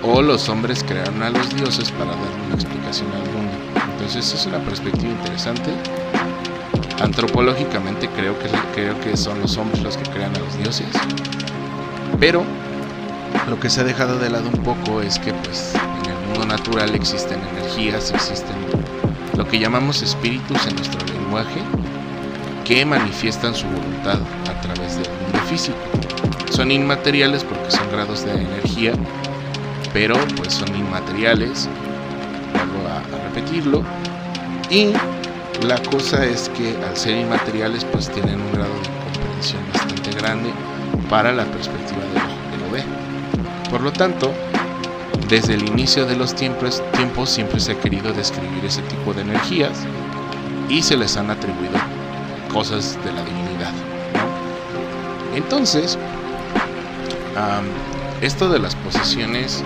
o 0.03 0.21
los 0.21 0.49
hombres 0.49 0.85
crearon 0.85 1.23
a 1.23 1.31
los 1.31 1.55
dioses 1.57 1.91
para 1.93 2.11
dar 2.11 2.19
una 2.47 2.55
explicación 2.55 2.76
al 2.87 3.33
mundo. 3.33 3.53
Entonces 3.93 4.33
es 4.33 4.47
una 4.47 4.61
perspectiva 4.61 5.11
interesante. 5.11 5.71
Antropológicamente 7.03 8.09
creo 8.11 8.39
que, 8.39 8.49
creo 8.75 8.99
que 9.01 9.17
son 9.17 9.41
los 9.41 9.57
hombres 9.57 9.83
los 9.83 9.97
que 9.97 10.09
crean 10.11 10.35
a 10.37 10.39
los 10.39 10.57
dioses. 10.57 10.87
Pero 12.21 12.45
lo 13.49 13.59
que 13.59 13.69
se 13.69 13.81
ha 13.81 13.85
dejado 13.85 14.19
de 14.21 14.31
lado 14.31 14.49
un 14.49 14.63
poco 14.63 15.03
es 15.03 15.19
que 15.19 15.35
pues 15.35 15.75
en 15.75 16.11
el 16.11 16.27
mundo 16.29 16.47
natural 16.47 16.95
existen 16.95 17.41
energías, 17.57 18.13
existen 18.13 18.57
lo 19.37 19.47
que 19.49 19.59
llamamos 19.59 20.03
espíritus 20.03 20.65
en 20.67 20.77
nuestro 20.77 21.05
lenguaje 21.07 21.61
que 22.65 22.85
manifiestan 22.87 23.55
su 23.55 23.67
voluntad 23.67 24.19
a 24.49 24.61
través 24.61 24.97
del 24.97 25.09
mundo 25.23 25.39
físico. 25.49 25.77
Son 26.51 26.71
inmateriales 26.71 27.43
porque 27.43 27.71
son 27.71 27.91
grados 27.91 28.25
de 28.25 28.33
energía 28.33 28.93
pero 29.97 30.15
pues 30.37 30.53
son 30.53 30.77
inmateriales, 30.77 31.71
y 34.71 34.93
la 35.67 35.79
cosa 35.91 36.25
es 36.25 36.49
que 36.51 36.77
al 36.87 36.97
ser 36.97 37.19
inmateriales 37.19 37.85
pues 37.85 38.11
tienen 38.11 38.41
un 38.41 38.53
grado 38.53 38.73
de 38.73 38.89
comprensión 39.15 39.63
bastante 39.73 40.11
grande 40.13 40.51
para 41.11 41.33
la 41.33 41.45
perspectiva 41.45 42.01
de 42.01 42.59
lo, 42.65 42.73
ve. 42.73 42.83
Por 43.71 43.83
lo 43.83 43.93
tanto, 43.93 44.33
desde 45.29 45.55
el 45.55 45.69
inicio 45.69 46.07
de 46.07 46.17
los 46.17 46.35
tiempos, 46.35 46.83
tiempos 46.93 47.31
siempre 47.31 47.61
se 47.61 47.73
ha 47.73 47.81
querido 47.81 48.13
describir 48.13 48.65
ese 48.65 48.83
tipo 48.83 49.13
de 49.13 49.23
energías 49.23 49.79
y 50.69 50.83
se 50.83 50.97
les 50.97 51.17
han 51.17 51.31
atribuido 51.31 51.79
cosas 52.53 52.99
de 53.05 53.13
la 53.13 53.23
divinidad. 53.23 53.73
Entonces, 55.35 55.99
esto 58.21 58.49
de 58.49 58.59
las 58.59 58.75
posesiones 58.77 59.63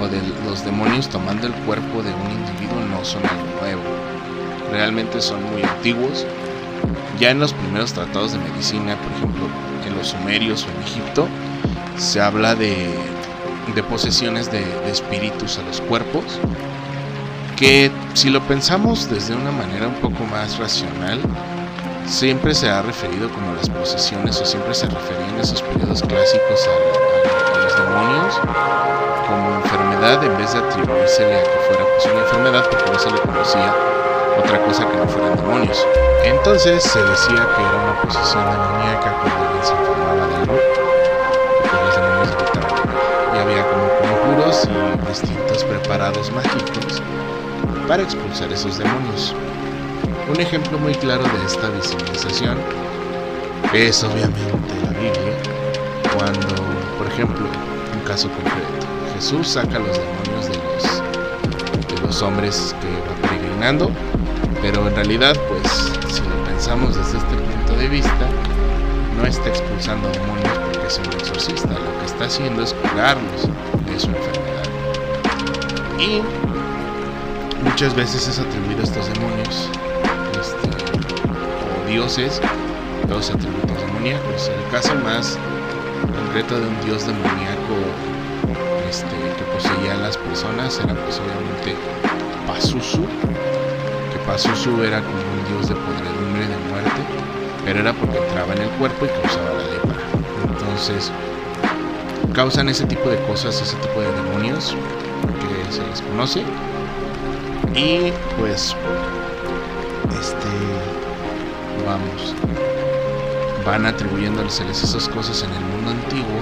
o 0.00 0.08
de 0.08 0.20
los 0.44 0.64
demonios 0.64 1.08
tomando 1.08 1.46
el 1.46 1.52
cuerpo 1.64 2.02
de 2.02 2.12
un 2.12 2.30
individuo 2.30 2.75
son 3.06 3.22
algo 3.24 3.60
nuevo. 3.60 3.82
Realmente 4.70 5.20
son 5.20 5.42
muy 5.50 5.62
antiguos. 5.62 6.26
Ya 7.18 7.30
en 7.30 7.38
los 7.38 7.52
primeros 7.54 7.92
tratados 7.92 8.32
de 8.32 8.38
medicina, 8.38 8.96
por 8.96 9.12
ejemplo, 9.12 9.48
en 9.86 9.96
los 9.96 10.08
sumerios 10.08 10.64
o 10.64 10.70
en 10.76 10.82
Egipto, 10.82 11.28
se 11.96 12.20
habla 12.20 12.54
de, 12.54 12.94
posesiones 13.88 14.50
de, 14.50 14.60
de 14.60 14.90
espíritus 14.90 15.58
a 15.58 15.62
los 15.62 15.80
cuerpos, 15.80 16.24
que 17.56 17.90
si 18.12 18.28
lo 18.28 18.42
pensamos 18.42 19.08
desde 19.08 19.34
una 19.34 19.50
manera 19.50 19.88
un 19.88 19.94
poco 19.94 20.24
más 20.24 20.58
racional, 20.58 21.20
siempre 22.06 22.54
se 22.54 22.68
ha 22.68 22.82
referido 22.82 23.28
como 23.30 23.54
las 23.54 23.68
posesiones 23.68 24.40
o 24.40 24.44
siempre 24.44 24.74
se 24.74 24.86
refería 24.86 25.28
en 25.28 25.40
esos 25.40 25.60
periodos 25.62 26.02
clásicos 26.02 26.68
a, 26.68 27.58
los 27.58 27.76
demonios 27.76 28.40
como 29.26 29.55
enfermedad 29.96 30.24
en 30.24 30.36
vez 30.36 30.52
de 30.52 30.58
atribuírsele 30.58 31.36
a 31.36 31.42
que 31.42 31.58
fuera 31.68 31.84
pues, 31.84 32.12
una 32.12 32.20
enfermedad 32.20 32.68
porque 32.70 32.92
no 32.92 32.98
se 32.98 33.10
le 33.10 33.20
conocía 33.20 33.74
otra 34.38 34.64
cosa 34.64 34.88
que 34.88 34.96
no 34.96 35.08
fueran 35.08 35.36
demonios. 35.36 35.86
Entonces 36.24 36.82
se 36.82 37.02
decía 37.02 37.48
que 37.56 37.62
era 37.62 37.76
una 37.82 38.02
posesión 38.02 38.44
demoníaca 38.44 39.16
cuando 39.20 39.46
alguien 39.46 39.64
se 39.64 39.72
enfermaba 39.72 40.26
de 40.26 40.34
algo 40.36 40.58
porque 41.60 41.76
los 41.84 41.96
demonios 41.96 42.30
y 43.34 43.38
había 43.38 43.64
como 43.70 43.88
conjuros 44.00 44.68
y 44.68 45.08
distintos 45.08 45.64
preparados 45.64 46.30
mágicos 46.32 47.02
para 47.88 48.02
expulsar 48.02 48.52
esos 48.52 48.78
demonios. 48.78 49.34
Un 50.28 50.40
ejemplo 50.40 50.78
muy 50.78 50.94
claro 50.94 51.22
de 51.22 51.46
esta 51.46 51.68
visibilización 51.70 52.58
es 53.72 54.02
obviamente 54.04 54.74
la 54.82 54.90
Biblia, 54.90 55.36
cuando, 56.14 56.54
por 56.98 57.06
ejemplo, 57.06 57.46
un 57.94 58.00
caso 58.00 58.28
concreto, 58.28 58.86
Jesús 59.16 59.48
saca 59.48 59.78
los 59.78 59.98
demonios 59.98 60.46
de 60.46 62.02
los, 62.02 62.20
hombres 62.22 62.76
que 62.82 62.86
van 63.08 63.20
peregrinando, 63.22 63.90
pero 64.60 64.86
en 64.86 64.94
realidad, 64.94 65.34
pues, 65.48 65.72
si 66.12 66.20
lo 66.20 66.44
pensamos 66.44 66.96
desde 66.96 67.16
este 67.16 67.34
punto 67.34 67.72
de 67.80 67.88
vista, 67.88 68.28
no 69.16 69.26
está 69.26 69.48
expulsando 69.48 70.08
demonios 70.10 70.52
porque 70.66 70.86
es 70.86 70.98
un 70.98 71.12
exorcista, 71.14 71.68
lo 71.68 71.98
que 71.98 72.04
está 72.04 72.26
haciendo 72.26 72.62
es 72.62 72.74
curarlos 72.74 73.48
de 73.86 73.98
su 73.98 74.08
enfermedad. 74.08 74.64
Y 75.98 76.22
muchas 77.64 77.94
veces 77.94 78.28
es 78.28 78.38
atribuido 78.38 78.80
a 78.80 78.84
estos 78.84 79.06
demonios 79.14 79.70
dioses, 81.88 82.42
los 83.08 83.30
atributos 83.30 83.80
demoníacos. 83.80 84.48
El 84.50 84.70
caso 84.70 84.94
más 84.96 85.38
concreto 86.14 86.60
de 86.60 86.66
un 86.66 86.80
dios 86.84 87.06
demoníaco 87.06 88.15
este, 88.88 89.16
que 89.36 89.44
poseía 89.52 89.94
a 89.94 89.96
las 89.96 90.16
personas 90.16 90.78
era 90.78 90.94
pues 90.94 91.20
obviamente 91.20 91.76
Pazuzu, 92.46 93.02
que 94.12 94.18
Pazuzu 94.26 94.82
era 94.82 95.00
como 95.00 95.16
un 95.16 95.44
dios 95.48 95.68
de 95.68 95.74
podredumbre 95.74 96.46
de 96.46 96.56
muerte, 96.70 97.02
pero 97.64 97.80
era 97.80 97.92
porque 97.92 98.18
entraba 98.18 98.54
en 98.54 98.62
el 98.62 98.70
cuerpo 98.70 99.06
y 99.06 99.08
causaba 99.08 99.50
la 99.52 99.66
lepra. 99.66 99.96
Entonces, 100.48 101.10
causan 102.34 102.68
ese 102.68 102.84
tipo 102.86 103.08
de 103.08 103.18
cosas, 103.26 103.60
ese 103.60 103.76
tipo 103.76 104.00
de 104.00 104.12
demonios 104.12 104.76
que 105.40 105.72
se 105.72 105.86
les 105.86 106.00
conoce. 106.02 106.42
Y 107.74 108.12
pues, 108.38 108.74
este, 110.18 110.48
vamos, 111.84 112.34
van 113.64 113.86
atribuyéndoles 113.86 114.60
esas 114.60 115.08
cosas 115.08 115.42
en 115.42 115.50
el 115.50 115.60
mundo 115.60 115.90
antiguo 115.90 116.40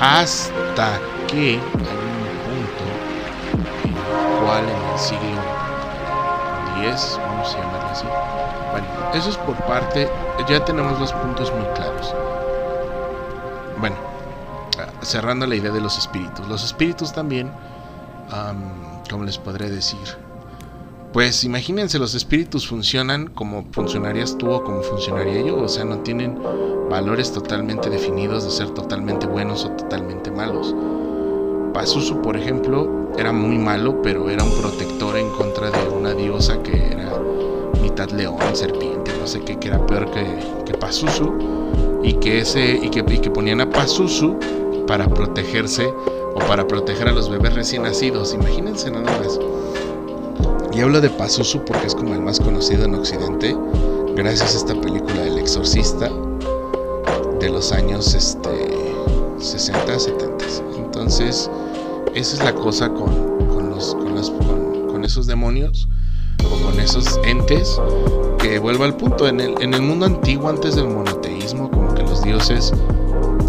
hasta 0.00 1.00
que 1.26 1.36
hay 1.36 1.56
un 1.56 2.36
punto 2.44 2.84
en 3.84 3.90
el 3.90 4.44
cual 4.44 4.64
en 4.64 4.92
el 4.92 4.98
siglo 4.98 5.42
X, 6.82 7.18
vamos 7.18 7.54
a 7.54 7.58
llamarlo 7.58 7.88
así, 7.88 8.06
bueno, 8.72 8.86
eso 9.14 9.30
es 9.30 9.36
por 9.38 9.56
parte, 9.66 10.10
ya 10.48 10.64
tenemos 10.64 10.98
dos 10.98 11.12
puntos 11.12 11.52
muy 11.52 11.64
claros. 11.74 12.14
Bueno, 13.78 13.96
cerrando 15.02 15.46
la 15.46 15.54
idea 15.56 15.72
de 15.72 15.80
los 15.80 15.96
espíritus, 15.98 16.46
los 16.48 16.64
espíritus 16.64 17.12
también, 17.12 17.50
como 19.08 19.24
les 19.24 19.38
podré 19.38 19.70
decir? 19.70 20.26
pues 21.16 21.44
imagínense, 21.44 21.98
los 21.98 22.14
espíritus 22.14 22.68
funcionan 22.68 23.28
como 23.28 23.64
funcionarías 23.72 24.36
tú 24.36 24.50
o 24.50 24.62
como 24.62 24.82
funcionaría 24.82 25.40
yo, 25.40 25.56
o 25.56 25.66
sea, 25.66 25.86
no 25.86 26.00
tienen 26.00 26.38
valores 26.88 27.32
totalmente 27.32 27.90
definidos 27.90 28.44
de 28.44 28.50
ser 28.50 28.70
totalmente 28.70 29.26
buenos 29.26 29.64
o 29.64 29.70
totalmente 29.70 30.30
malos. 30.30 30.74
Pazuzu, 31.72 32.22
por 32.22 32.36
ejemplo, 32.36 33.10
era 33.18 33.32
muy 33.32 33.58
malo, 33.58 34.00
pero 34.02 34.30
era 34.30 34.42
un 34.44 34.52
protector 34.60 35.16
en 35.16 35.28
contra 35.30 35.70
de 35.70 35.88
una 35.88 36.14
diosa 36.14 36.62
que 36.62 36.92
era 36.92 37.12
mitad 37.82 38.08
león, 38.10 38.38
serpiente, 38.54 39.10
no 39.20 39.26
sé 39.26 39.40
qué, 39.40 39.58
que 39.58 39.68
era 39.68 39.84
peor 39.86 40.10
que, 40.10 40.24
que 40.64 40.74
Pazuzu, 40.74 42.00
y 42.02 42.14
que, 42.14 42.40
ese, 42.40 42.80
y 42.82 42.88
que, 42.88 43.04
que 43.04 43.30
ponían 43.30 43.60
a 43.60 43.68
Pazuzu 43.68 44.38
para 44.86 45.08
protegerse 45.08 45.92
o 46.34 46.38
para 46.46 46.66
proteger 46.66 47.08
a 47.08 47.12
los 47.12 47.28
bebés 47.28 47.54
recién 47.54 47.82
nacidos. 47.82 48.32
Imagínense 48.32 48.90
nada 48.90 49.10
más. 49.18 49.38
Y 50.72 50.80
hablo 50.80 51.00
de 51.00 51.10
Pazuzu 51.10 51.64
porque 51.64 51.86
es 51.86 51.94
como 51.94 52.14
el 52.14 52.20
más 52.20 52.38
conocido 52.38 52.84
en 52.84 52.94
Occidente, 52.94 53.56
gracias 54.14 54.54
a 54.54 54.58
esta 54.58 54.80
película 54.80 55.24
El 55.24 55.38
Exorcista 55.38 56.10
de 57.40 57.50
los 57.50 57.72
años 57.72 58.14
este, 58.14 58.94
60, 59.38 59.98
70. 59.98 60.44
Entonces, 60.76 61.50
esa 62.14 62.36
es 62.36 62.42
la 62.42 62.54
cosa 62.54 62.88
con, 62.88 63.48
con, 63.48 63.70
los, 63.70 63.94
con, 63.94 65.04
esos 65.04 65.26
demonios 65.26 65.88
o 66.44 66.64
con 66.64 66.80
esos 66.80 67.20
entes, 67.24 67.80
que 68.38 68.58
vuelvo 68.58 68.84
al 68.84 68.96
punto, 68.96 69.28
en 69.28 69.40
el, 69.40 69.60
en 69.62 69.74
el 69.74 69.82
mundo 69.82 70.06
antiguo 70.06 70.48
antes 70.48 70.74
del 70.74 70.88
monoteísmo, 70.88 71.70
como 71.70 71.94
que 71.94 72.02
los 72.02 72.22
dioses 72.22 72.72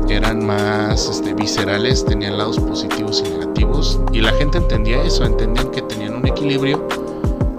eran 0.10 0.46
más 0.46 1.10
este, 1.10 1.34
viscerales, 1.34 2.06
tenían 2.06 2.38
lados 2.38 2.60
positivos 2.60 3.24
y 3.25 3.29
negativos, 3.29 4.00
y 4.12 4.22
la 4.22 4.32
gente 4.34 4.58
entendía 4.58 5.01
eso, 5.03 5.25
entendían 5.25 5.72
que 5.72 5.82
tenían 5.82 6.15
un 6.15 6.27
equilibrio 6.27 6.88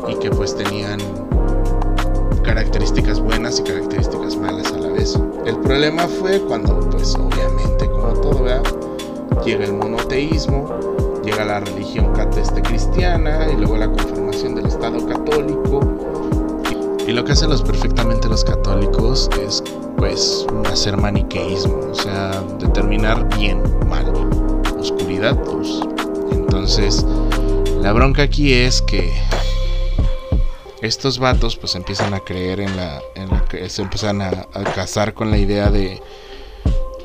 y 0.09 0.15
que 0.17 0.31
pues 0.31 0.55
tenían 0.57 1.01
características 2.45 3.21
buenas 3.21 3.59
y 3.59 3.63
características 3.63 4.37
malas 4.37 4.73
a 4.73 4.79
la 4.79 4.89
vez. 4.89 5.19
El 5.49 5.57
problema 5.61 6.07
fue 6.07 6.43
cuando, 6.43 6.79
pues 6.91 7.15
obviamente, 7.15 7.89
como 7.89 8.13
todo, 8.21 8.45
llega 9.47 9.65
el 9.65 9.73
monoteísmo, 9.73 10.69
llega 11.25 11.43
la 11.47 11.61
religión 11.61 12.13
este, 12.37 12.61
cristiana 12.61 13.49
y 13.51 13.57
luego 13.57 13.79
la 13.79 13.87
conformación 13.87 14.55
del 14.55 14.67
Estado 14.67 15.07
católico. 15.07 15.81
Y, 17.07 17.13
lo 17.13 17.25
que 17.25 17.33
hacen 17.33 17.49
los 17.49 17.63
perfectamente 17.63 18.29
los 18.29 18.45
católicos 18.45 19.31
es 19.43 19.65
pues 19.97 20.47
hacer 20.71 20.99
maniqueísmo, 20.99 21.79
o 21.93 21.95
sea, 21.95 22.43
determinar 22.59 23.27
bien, 23.39 23.63
mal, 23.89 24.13
oscuridad, 24.79 25.35
luz. 25.47 25.81
Entonces, 26.31 27.07
la 27.81 27.95
bronca 27.95 28.21
aquí 28.21 28.53
es 28.53 28.83
que 28.83 29.15
estos 30.83 31.19
vatos 31.19 31.57
pues 31.57 31.75
empiezan 31.75 32.15
a 32.15 32.21
creer 32.21 32.61
en 32.61 32.77
la, 32.77 33.01
en 33.15 33.29
que 33.49 33.69
se 33.69 33.83
empiezan 33.83 34.23
a, 34.23 34.47
casar 34.75 35.15
con 35.15 35.31
la 35.31 35.39
idea 35.39 35.71
de 35.71 36.01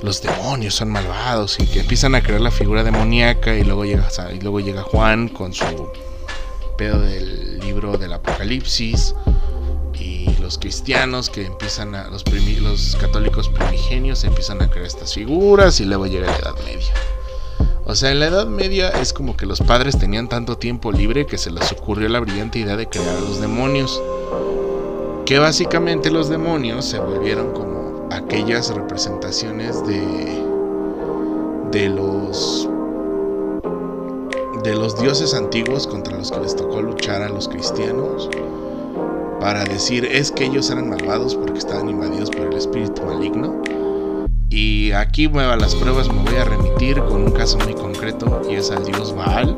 los 0.02 0.22
demonios 0.22 0.76
son 0.76 0.90
malvados 0.90 1.60
y 1.60 1.66
que 1.66 1.80
empiezan 1.80 2.14
a 2.16 2.22
crear 2.22 2.42
la 2.42 2.52
figura 2.52 2.84
demoníaca 2.84 3.56
y 3.56 3.64
luego 3.64 3.86
llega, 3.86 4.10
y 4.34 4.40
luego 4.42 4.60
llega 4.60 4.84
Juan 4.84 5.30
con 5.30 5.54
su 5.54 5.90
pedo 6.78 7.00
del 7.00 7.60
libro 7.60 7.98
del 7.98 8.14
Apocalipsis 8.14 9.16
y 9.94 10.36
los 10.42 10.58
cristianos 10.58 11.30
que 11.30 11.46
empiezan 11.46 11.96
a 11.96 12.10
los, 12.10 12.24
los 12.60 12.98
católicos 12.98 13.50
primigenios 13.50 14.24
empiezan 14.26 14.62
a 14.62 14.70
crear 14.70 14.88
estas 14.88 15.14
figuras 15.14 15.80
y 15.80 15.86
luego 15.86 16.08
llega 16.08 16.28
la 16.28 16.38
Edad 16.38 16.56
Media. 16.66 16.94
O 17.86 17.96
sea, 17.96 18.12
en 18.12 18.22
la 18.22 18.28
Edad 18.28 18.48
Media 18.48 18.90
es 18.90 19.12
como 19.12 19.36
que 19.36 19.46
los 19.46 19.60
padres 19.60 20.00
tenían 20.00 20.30
tanto 20.30 20.58
tiempo 20.58 20.92
libre 20.92 21.26
que 21.26 21.38
se 21.38 21.52
les 21.52 21.72
ocurrió 21.74 22.08
la 22.08 22.22
brillante 22.22 22.60
idea 22.60 22.78
de 22.78 22.88
crear 22.88 23.18
a 23.18 23.20
los 23.20 23.42
demonios. 23.42 24.02
Que 25.26 25.38
básicamente 25.38 26.10
los 26.10 26.30
demonios 26.30 26.86
se 26.86 27.00
volvieron 27.00 27.52
como 27.52 28.08
aquellas 28.10 28.74
representaciones 28.74 29.86
de 29.86 30.44
de 31.72 31.90
los 31.90 32.70
de 34.64 34.76
los 34.76 34.98
dioses 35.02 35.34
antiguos 35.34 35.88
contra 35.88 36.16
los 36.16 36.32
que 36.32 36.40
les 36.40 36.56
tocó 36.56 36.82
luchar 36.82 37.22
a 37.22 37.30
los 37.30 37.50
cristianos 37.50 38.30
para 39.42 39.64
decir 39.66 40.06
es 40.06 40.32
que 40.32 40.46
ellos 40.46 40.70
eran 40.70 40.90
malvados 40.90 41.36
porque 41.36 41.58
estaban 41.58 41.90
invadidos 41.90 42.30
por 42.30 42.42
el 42.46 42.54
espíritu 42.54 43.02
maligno 43.02 43.62
y 44.54 44.92
aquí 44.92 45.28
mueva 45.28 45.56
las 45.56 45.74
pruebas 45.74 46.14
me 46.14 46.22
voy 46.22 46.36
a 46.36 46.46
remitir 46.46 47.00
con 47.00 47.24
un 47.24 47.32
caso 47.32 47.58
muy 47.58 47.74
concreto 47.74 48.40
y 48.48 48.54
es 48.54 48.70
al 48.70 48.86
dios 48.86 49.16
Baal. 49.16 49.58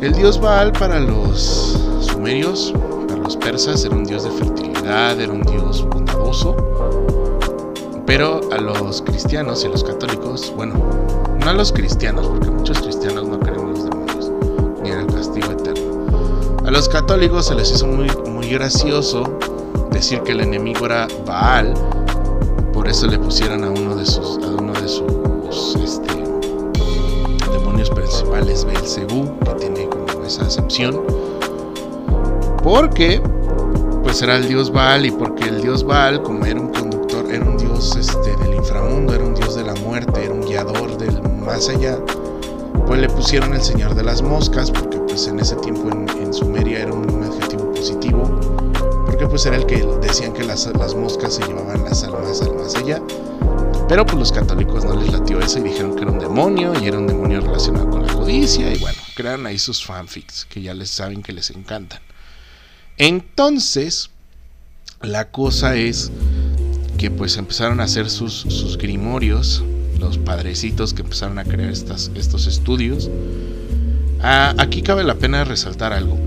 El 0.00 0.14
dios 0.14 0.40
Baal 0.40 0.72
para 0.72 0.98
los 0.98 1.78
sumerios, 2.00 2.72
para 3.06 3.20
los 3.20 3.36
persas, 3.36 3.84
era 3.84 3.94
un 3.94 4.04
dios 4.04 4.24
de 4.24 4.30
fertilidad, 4.30 5.20
era 5.20 5.30
un 5.30 5.42
dios 5.42 5.86
bondadoso. 5.86 6.56
Pero 8.06 8.40
a 8.50 8.58
los 8.58 9.02
cristianos 9.02 9.62
y 9.64 9.66
a 9.66 9.70
los 9.70 9.84
católicos, 9.84 10.50
bueno, 10.56 10.74
no 11.38 11.50
a 11.50 11.52
los 11.52 11.70
cristianos, 11.70 12.26
porque 12.26 12.48
muchos 12.48 12.80
cristianos 12.80 13.28
no 13.28 13.38
creen 13.38 13.60
en 13.60 13.70
los 13.70 13.84
demonios, 13.84 14.32
ni 14.82 14.92
en 14.92 15.00
el 15.00 15.06
castigo 15.08 15.52
eterno. 15.52 16.06
A 16.64 16.70
los 16.70 16.88
católicos 16.88 17.44
se 17.44 17.54
les 17.54 17.70
hizo 17.70 17.86
muy, 17.86 18.08
muy 18.30 18.48
gracioso 18.48 19.24
decir 19.90 20.22
que 20.22 20.32
el 20.32 20.40
enemigo 20.40 20.86
era 20.86 21.06
Baal 21.26 21.74
por 22.78 22.86
eso 22.86 23.08
le 23.08 23.18
pusieron 23.18 23.64
a 23.64 23.70
uno 23.70 23.96
de 23.96 24.06
sus, 24.06 24.38
este, 25.82 26.14
demonios 27.50 27.90
principales, 27.90 28.64
Belcebú, 28.64 29.36
que 29.40 29.50
tiene 29.54 29.88
como 29.88 30.24
esa 30.24 30.44
acepción. 30.44 31.02
Porque 32.62 33.20
pues 34.04 34.22
era 34.22 34.36
el 34.36 34.46
dios 34.46 34.70
Baal 34.70 35.06
y 35.06 35.10
porque 35.10 35.46
el 35.46 35.60
dios 35.60 35.82
Baal, 35.82 36.22
como 36.22 36.46
era 36.46 36.60
un 36.60 36.68
conductor, 36.68 37.28
era 37.28 37.44
un 37.44 37.58
dios 37.58 37.96
este, 37.96 38.36
del 38.36 38.54
inframundo, 38.54 39.12
era 39.12 39.24
un 39.24 39.34
dios 39.34 39.56
de 39.56 39.64
la 39.64 39.74
muerte, 39.74 40.26
era 40.26 40.32
un 40.32 40.42
guiador 40.42 40.96
del 40.98 41.20
más 41.44 41.68
allá, 41.68 41.98
pues 42.86 43.00
le 43.00 43.08
pusieron 43.08 43.54
el 43.54 43.60
señor 43.60 43.96
de 43.96 44.04
las 44.04 44.22
moscas, 44.22 44.70
porque 44.70 44.98
pues 44.98 45.26
en 45.26 45.40
ese 45.40 45.56
tiempo 45.56 45.90
en 45.90 46.32
Sumeria 46.32 46.82
era 46.82 46.92
un 46.92 47.24
adjetivo 47.24 47.72
positivo 47.72 48.57
pues 49.26 49.46
era 49.46 49.56
el 49.56 49.66
que 49.66 49.84
decían 50.00 50.32
que 50.32 50.44
las, 50.44 50.66
moscas 50.94 51.34
se 51.34 51.46
llevaban 51.46 51.82
las 51.82 52.04
almas 52.04 52.40
al 52.42 52.54
más 52.54 52.74
allá. 52.76 53.02
Pero 53.88 54.04
pues 54.04 54.18
los 54.18 54.32
católicos 54.32 54.84
no 54.84 54.94
les 54.94 55.10
latió 55.10 55.40
eso 55.40 55.58
y 55.58 55.62
dijeron 55.62 55.96
que 55.96 56.02
era 56.02 56.12
un 56.12 56.18
demonio 56.18 56.72
y 56.80 56.86
era 56.86 56.98
un 56.98 57.06
demonio 57.06 57.40
relacionado 57.40 57.88
con 57.88 58.06
la 58.06 58.12
codicia 58.12 58.72
y 58.72 58.78
bueno, 58.78 58.98
crean 59.14 59.46
ahí 59.46 59.58
sus 59.58 59.84
fanfics 59.84 60.44
que 60.44 60.60
ya 60.60 60.74
les 60.74 60.90
saben 60.90 61.22
que 61.22 61.32
les 61.32 61.50
encantan. 61.50 62.00
Entonces, 62.98 64.10
la 65.00 65.30
cosa 65.30 65.74
es 65.76 66.12
que 66.98 67.10
pues 67.10 67.36
empezaron 67.38 67.80
a 67.80 67.84
hacer 67.84 68.10
sus, 68.10 68.34
sus 68.34 68.76
grimorios, 68.76 69.64
los 69.98 70.18
padrecitos 70.18 70.92
que 70.92 71.02
empezaron 71.02 71.38
a 71.38 71.44
crear 71.44 71.70
estas, 71.70 72.10
estos 72.14 72.46
estudios. 72.46 73.10
Ah, 74.20 74.54
aquí 74.58 74.82
cabe 74.82 75.02
la 75.04 75.14
pena 75.14 75.44
resaltar 75.44 75.92
algo 75.92 76.18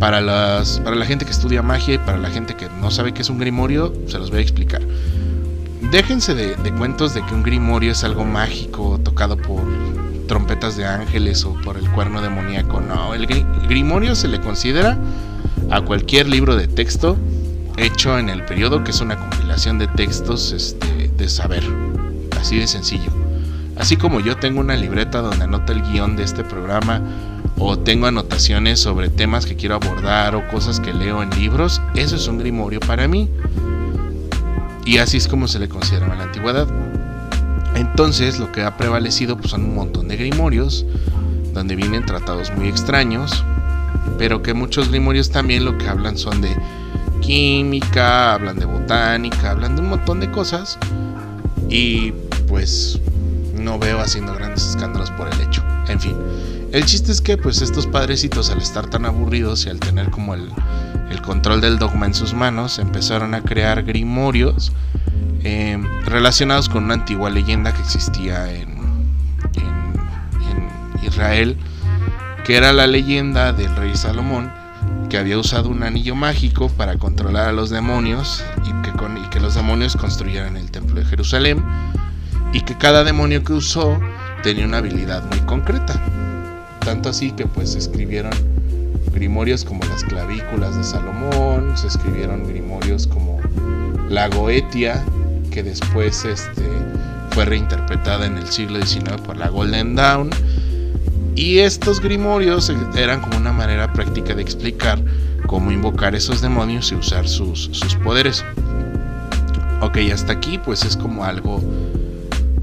para, 0.00 0.22
las, 0.22 0.80
para 0.80 0.96
la 0.96 1.04
gente 1.04 1.26
que 1.26 1.30
estudia 1.30 1.62
magia 1.62 1.94
y 1.94 1.98
para 1.98 2.18
la 2.18 2.30
gente 2.30 2.56
que 2.56 2.68
no 2.80 2.90
sabe 2.90 3.12
qué 3.12 3.20
es 3.20 3.28
un 3.28 3.38
grimorio, 3.38 3.92
se 4.06 4.18
los 4.18 4.30
voy 4.30 4.40
a 4.40 4.42
explicar. 4.42 4.80
Déjense 5.92 6.34
de, 6.34 6.54
cuentos 6.72 7.14
de 7.14 7.24
que 7.24 7.34
un 7.34 7.42
grimorio 7.42 7.92
es 7.92 8.02
algo 8.02 8.24
mágico 8.24 8.98
tocado 9.04 9.36
por 9.36 9.62
trompetas 10.26 10.76
de 10.76 10.86
ángeles 10.86 11.44
o 11.44 11.54
por 11.62 11.76
el 11.76 11.88
cuerno 11.90 12.22
demoníaco. 12.22 12.80
No, 12.80 13.12
el 13.12 13.26
grimorio 13.68 14.14
se 14.14 14.28
le 14.28 14.40
considera 14.40 14.98
a 15.70 15.82
cualquier 15.82 16.28
libro 16.28 16.56
de 16.56 16.66
texto 16.66 17.16
hecho 17.76 18.18
en 18.18 18.30
el 18.30 18.44
periodo, 18.44 18.82
que 18.82 18.92
es 18.92 19.00
una 19.02 19.18
compilación 19.18 19.78
de 19.78 19.86
textos 19.88 20.52
este, 20.52 21.10
de 21.14 21.28
saber. 21.28 21.62
Así 22.40 22.58
de 22.58 22.66
sencillo. 22.66 23.10
Así 23.76 23.96
como 23.96 24.20
yo 24.20 24.36
tengo 24.36 24.60
una 24.60 24.76
libreta 24.76 25.20
donde 25.20 25.44
anota 25.44 25.72
el 25.72 25.82
guion 25.82 26.16
de 26.16 26.22
este 26.22 26.42
programa 26.42 27.02
o 27.62 27.78
tengo 27.78 28.06
anotaciones 28.06 28.80
sobre 28.80 29.10
temas 29.10 29.44
que 29.44 29.54
quiero 29.54 29.74
abordar 29.74 30.34
o 30.34 30.48
cosas 30.48 30.80
que 30.80 30.94
leo 30.94 31.22
en 31.22 31.28
libros, 31.30 31.82
eso 31.94 32.16
es 32.16 32.26
un 32.26 32.38
grimorio 32.38 32.80
para 32.80 33.06
mí. 33.06 33.28
Y 34.86 34.96
así 34.96 35.18
es 35.18 35.28
como 35.28 35.46
se 35.46 35.58
le 35.58 35.68
considera 35.68 36.06
en 36.06 36.18
la 36.18 36.24
antigüedad. 36.24 36.66
Entonces 37.76 38.38
lo 38.38 38.50
que 38.50 38.62
ha 38.62 38.78
prevalecido 38.78 39.36
pues, 39.36 39.50
son 39.50 39.64
un 39.64 39.74
montón 39.74 40.08
de 40.08 40.16
grimorios, 40.16 40.86
donde 41.52 41.76
vienen 41.76 42.06
tratados 42.06 42.50
muy 42.56 42.66
extraños, 42.66 43.44
pero 44.18 44.42
que 44.42 44.54
muchos 44.54 44.88
grimorios 44.88 45.30
también 45.30 45.66
lo 45.66 45.76
que 45.76 45.86
hablan 45.86 46.16
son 46.16 46.40
de 46.40 46.56
química, 47.20 48.32
hablan 48.32 48.58
de 48.58 48.64
botánica, 48.64 49.50
hablan 49.50 49.76
de 49.76 49.82
un 49.82 49.90
montón 49.90 50.18
de 50.18 50.30
cosas. 50.30 50.78
Y 51.68 52.12
pues 52.48 52.98
no 53.54 53.78
veo 53.78 54.00
haciendo 54.00 54.34
grandes 54.34 54.66
escándalos 54.66 55.10
por 55.10 55.28
el 55.28 55.40
hecho. 55.42 55.62
En 55.88 56.00
fin, 56.00 56.16
el 56.72 56.84
chiste 56.84 57.10
es 57.10 57.20
que 57.20 57.36
pues 57.36 57.62
estos 57.62 57.86
padrecitos 57.86 58.50
al 58.50 58.58
estar 58.58 58.88
tan 58.88 59.04
aburridos 59.04 59.66
y 59.66 59.70
al 59.70 59.80
tener 59.80 60.10
como 60.10 60.34
el, 60.34 60.50
control 61.22 61.60
del 61.60 61.78
dogma 61.78 62.06
en 62.06 62.14
sus 62.14 62.34
manos, 62.34 62.78
empezaron 62.78 63.34
a 63.34 63.42
crear 63.42 63.84
grimorios 63.84 64.72
eh, 65.44 65.78
relacionados 66.06 66.68
con 66.68 66.84
una 66.84 66.94
antigua 66.94 67.30
leyenda 67.30 67.72
que 67.72 67.82
existía 67.82 68.50
en, 68.52 68.70
en, 69.54 71.06
Israel, 71.06 71.56
que 72.44 72.56
era 72.56 72.72
la 72.72 72.86
leyenda 72.86 73.52
del 73.52 73.74
rey 73.76 73.94
Salomón, 73.96 74.50
que 75.08 75.18
había 75.18 75.38
usado 75.38 75.68
un 75.68 75.82
anillo 75.82 76.14
mágico 76.14 76.68
para 76.68 76.96
controlar 76.96 77.48
a 77.48 77.52
los 77.52 77.70
demonios 77.70 78.42
y 78.64 78.72
que, 78.82 78.90
y 78.90 79.28
que 79.28 79.40
los 79.40 79.54
demonios 79.54 79.96
construyeran 79.96 80.56
el 80.56 80.70
templo 80.70 81.00
de 81.00 81.06
Jerusalén, 81.06 81.62
y 82.52 82.62
que 82.62 82.76
cada 82.76 83.04
demonio 83.04 83.44
que 83.44 83.52
usó 83.52 84.00
tenía 84.42 84.64
una 84.64 84.78
habilidad 84.78 85.22
muy 85.30 85.40
concreta. 85.40 86.00
Tanto 86.80 87.10
así 87.10 87.30
que 87.32 87.46
pues 87.46 87.72
se 87.72 87.78
escribieron 87.78 88.32
grimorios 89.12 89.64
como 89.64 89.84
las 89.84 90.04
clavículas 90.04 90.76
de 90.76 90.84
Salomón, 90.84 91.76
se 91.76 91.88
escribieron 91.88 92.46
grimorios 92.48 93.06
como 93.06 93.40
la 94.08 94.28
Goetia, 94.28 95.04
que 95.50 95.62
después 95.62 96.24
este, 96.24 96.64
fue 97.30 97.44
reinterpretada 97.44 98.26
en 98.26 98.36
el 98.36 98.46
siglo 98.48 98.84
XIX 98.84 99.20
por 99.24 99.36
la 99.36 99.48
Golden 99.48 99.94
Dawn. 99.94 100.30
Y 101.36 101.58
estos 101.58 102.00
grimorios 102.00 102.72
eran 102.96 103.20
como 103.20 103.38
una 103.38 103.52
manera 103.52 103.92
práctica 103.92 104.34
de 104.34 104.42
explicar 104.42 105.00
cómo 105.46 105.70
invocar 105.70 106.14
esos 106.14 106.40
demonios 106.40 106.92
y 106.92 106.96
usar 106.96 107.28
sus, 107.28 107.70
sus 107.72 107.94
poderes. 107.96 108.44
Ok, 109.80 109.98
hasta 110.12 110.32
aquí 110.32 110.58
pues 110.58 110.84
es 110.84 110.96
como 110.96 111.24
algo 111.24 111.62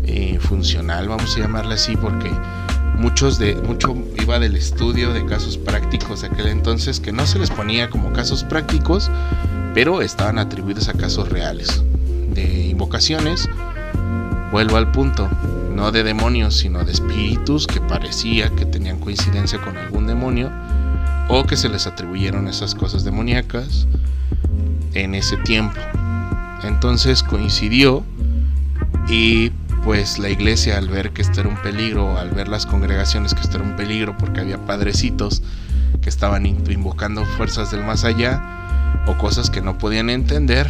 eh, 0.05 0.37
funcional, 0.39 1.07
vamos 1.07 1.35
a 1.35 1.39
llamarle 1.39 1.73
así, 1.73 1.95
porque 1.97 2.29
muchos 2.97 3.37
de 3.37 3.55
mucho 3.55 3.95
iba 4.21 4.39
del 4.39 4.55
estudio 4.55 5.13
de 5.13 5.25
casos 5.25 5.57
prácticos 5.57 6.21
de 6.21 6.27
aquel 6.27 6.47
entonces 6.47 6.99
que 6.99 7.11
no 7.11 7.25
se 7.25 7.39
les 7.39 7.49
ponía 7.49 7.89
como 7.89 8.11
casos 8.11 8.43
prácticos, 8.43 9.09
pero 9.73 10.01
estaban 10.01 10.39
atribuidos 10.39 10.89
a 10.89 10.93
casos 10.93 11.29
reales 11.29 11.83
de 12.33 12.67
invocaciones. 12.67 13.47
Vuelvo 14.51 14.77
al 14.77 14.91
punto, 14.91 15.29
no 15.73 15.91
de 15.91 16.03
demonios, 16.03 16.55
sino 16.57 16.83
de 16.83 16.91
espíritus 16.91 17.67
que 17.67 17.79
parecía 17.81 18.49
que 18.49 18.65
tenían 18.65 18.99
coincidencia 18.99 19.61
con 19.61 19.77
algún 19.77 20.07
demonio 20.07 20.51
o 21.29 21.43
que 21.43 21.57
se 21.57 21.69
les 21.69 21.85
atribuyeron 21.85 22.47
esas 22.47 22.73
cosas 22.73 23.03
demoníacas 23.03 23.87
en 24.93 25.13
ese 25.13 25.37
tiempo. 25.37 25.79
Entonces 26.63 27.21
coincidió 27.21 28.03
y 29.07 29.51
pues 29.87 30.19
la 30.19 30.29
iglesia 30.29 30.77
al 30.77 30.89
ver 30.89 31.13
que 31.13 31.21
esto 31.21 31.39
era 31.39 31.47
un 31.47 31.55
peligro, 31.61 32.17
al 32.17 32.31
ver 32.31 32.49
las 32.49 32.65
congregaciones 32.65 33.33
que 33.33 33.39
esto 33.39 33.55
era 33.55 33.65
un 33.65 33.77
peligro 33.77 34.17
porque 34.17 34.41
había 34.41 34.57
padrecitos 34.57 35.41
que 36.01 36.09
estaban 36.09 36.45
invocando 36.45 37.23
fuerzas 37.23 37.71
del 37.71 37.85
más 37.85 38.03
allá 38.03 39.05
o 39.07 39.17
cosas 39.17 39.49
que 39.49 39.61
no 39.61 39.77
podían 39.77 40.09
entender, 40.09 40.69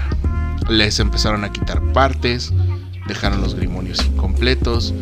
les 0.69 0.99
empezaron 0.99 1.43
a 1.43 1.51
quitar 1.51 1.81
partes, 1.93 2.53
dejaron 3.07 3.41
los 3.41 3.55
grimonios 3.55 4.05
incompletos, 4.05 4.93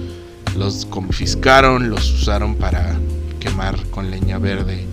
los 0.57 0.85
confiscaron, 0.85 1.89
los 1.89 2.09
usaron 2.13 2.55
para 2.55 2.95
quemar 3.41 3.75
con 3.87 4.11
leña 4.11 4.37
verde 4.37 4.85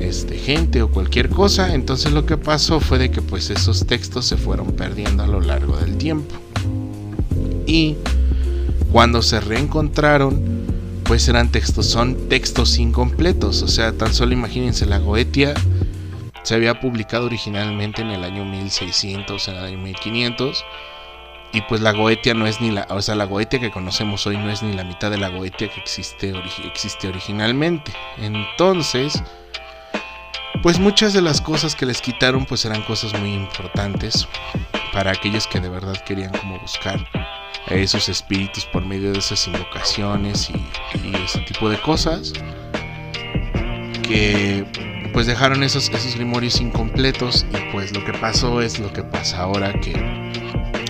este, 0.00 0.38
gente 0.38 0.80
o 0.80 0.90
cualquier 0.90 1.28
cosa. 1.28 1.74
Entonces 1.74 2.10
lo 2.10 2.24
que 2.24 2.38
pasó 2.38 2.80
fue 2.80 2.96
de 2.96 3.10
que 3.10 3.20
pues 3.20 3.50
esos 3.50 3.86
textos 3.86 4.24
se 4.24 4.38
fueron 4.38 4.68
perdiendo 4.68 5.22
a 5.22 5.26
lo 5.26 5.42
largo 5.42 5.76
del 5.76 5.98
tiempo. 5.98 6.34
Y 7.66 7.96
cuando 8.94 9.22
se 9.22 9.40
reencontraron, 9.40 11.02
pues 11.02 11.26
eran 11.26 11.50
textos, 11.50 11.86
son 11.86 12.28
textos 12.28 12.78
incompletos. 12.78 13.60
O 13.62 13.66
sea, 13.66 13.90
tan 13.90 14.14
solo 14.14 14.34
imagínense, 14.34 14.86
la 14.86 14.98
Goetia 14.98 15.52
se 16.44 16.54
había 16.54 16.78
publicado 16.78 17.26
originalmente 17.26 18.02
en 18.02 18.10
el 18.10 18.22
año 18.22 18.44
1600, 18.44 19.48
en 19.48 19.54
el 19.56 19.64
año 19.64 19.78
1500. 19.78 20.64
Y 21.52 21.62
pues 21.62 21.80
la 21.80 21.90
Goetia 21.90 22.34
no 22.34 22.46
es 22.46 22.60
ni 22.60 22.70
la, 22.70 22.86
o 22.88 23.02
sea, 23.02 23.16
la 23.16 23.24
Goetia 23.24 23.58
que 23.58 23.72
conocemos 23.72 24.28
hoy 24.28 24.36
no 24.36 24.48
es 24.48 24.62
ni 24.62 24.72
la 24.74 24.84
mitad 24.84 25.10
de 25.10 25.18
la 25.18 25.28
Goetia 25.28 25.68
que 25.68 25.80
existe, 25.80 26.32
existe 26.64 27.08
originalmente. 27.08 27.92
Entonces, 28.18 29.20
pues 30.62 30.78
muchas 30.78 31.12
de 31.12 31.20
las 31.20 31.40
cosas 31.40 31.74
que 31.74 31.84
les 31.84 32.00
quitaron 32.00 32.46
pues 32.46 32.64
eran 32.64 32.82
cosas 32.82 33.12
muy 33.18 33.34
importantes 33.34 34.28
para 34.92 35.10
aquellos 35.10 35.48
que 35.48 35.58
de 35.58 35.68
verdad 35.68 35.96
querían 36.06 36.30
como 36.30 36.60
buscar 36.60 37.04
esos 37.68 38.08
espíritus 38.08 38.66
por 38.66 38.84
medio 38.84 39.12
de 39.12 39.18
esas 39.18 39.46
invocaciones 39.46 40.50
y, 40.50 41.16
ese 41.24 41.40
tipo 41.40 41.68
de 41.68 41.80
cosas 41.80 42.32
que 44.02 44.64
pues 45.12 45.26
dejaron 45.26 45.62
esos, 45.62 45.88
esos 45.90 46.16
grimorios 46.16 46.60
incompletos 46.60 47.46
y 47.52 47.72
pues 47.72 47.94
lo 47.94 48.04
que 48.04 48.12
pasó 48.12 48.60
es 48.60 48.78
lo 48.78 48.92
que 48.92 49.02
pasa 49.02 49.42
ahora 49.42 49.72
que 49.80 49.94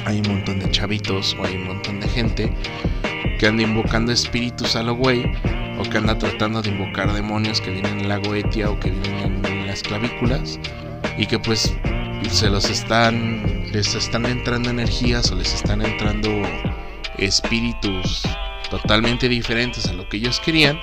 hay 0.05 0.21
un 0.21 0.29
montón 0.29 0.59
de 0.59 0.71
chavitos 0.71 1.37
o 1.39 1.45
hay 1.45 1.57
un 1.57 1.67
montón 1.67 2.01
de 2.01 2.09
gente 2.09 2.53
que 3.39 3.47
anda 3.47 3.63
invocando 3.63 4.13
espíritus 4.13 4.77
a 4.77 4.83
lo 4.83 4.95
güey 4.95 5.25
o 5.79 5.83
que 5.83 5.99
anda 5.99 6.17
tratando 6.19 6.63
de 6.63 6.71
invocar 6.71 7.13
demonios 7.13 7.61
que 7.61 7.71
vienen 7.71 8.01
en 8.01 8.09
la 8.09 8.19
goetia 8.19 8.71
o 8.71 8.79
que 8.81 8.91
vienen 8.91 9.45
en 9.45 9.67
las 9.67 9.83
clavículas 9.83 10.59
y 11.17 11.27
que 11.27 11.39
pues 11.39 11.77
se 12.31 12.51
los 12.51 12.65
están 12.71 13.71
les 13.73 13.95
están 13.95 14.27
entrando 14.27 14.71
energías 14.71 15.31
o 15.31 15.35
les 15.35 15.55
están 15.55 15.83
entrando 15.83 16.31
espíritus 17.19 18.23
totalmente 18.71 19.29
diferentes 19.29 19.87
a 19.87 19.93
lo 19.93 20.09
que 20.09 20.17
ellos 20.19 20.41
querían 20.41 20.79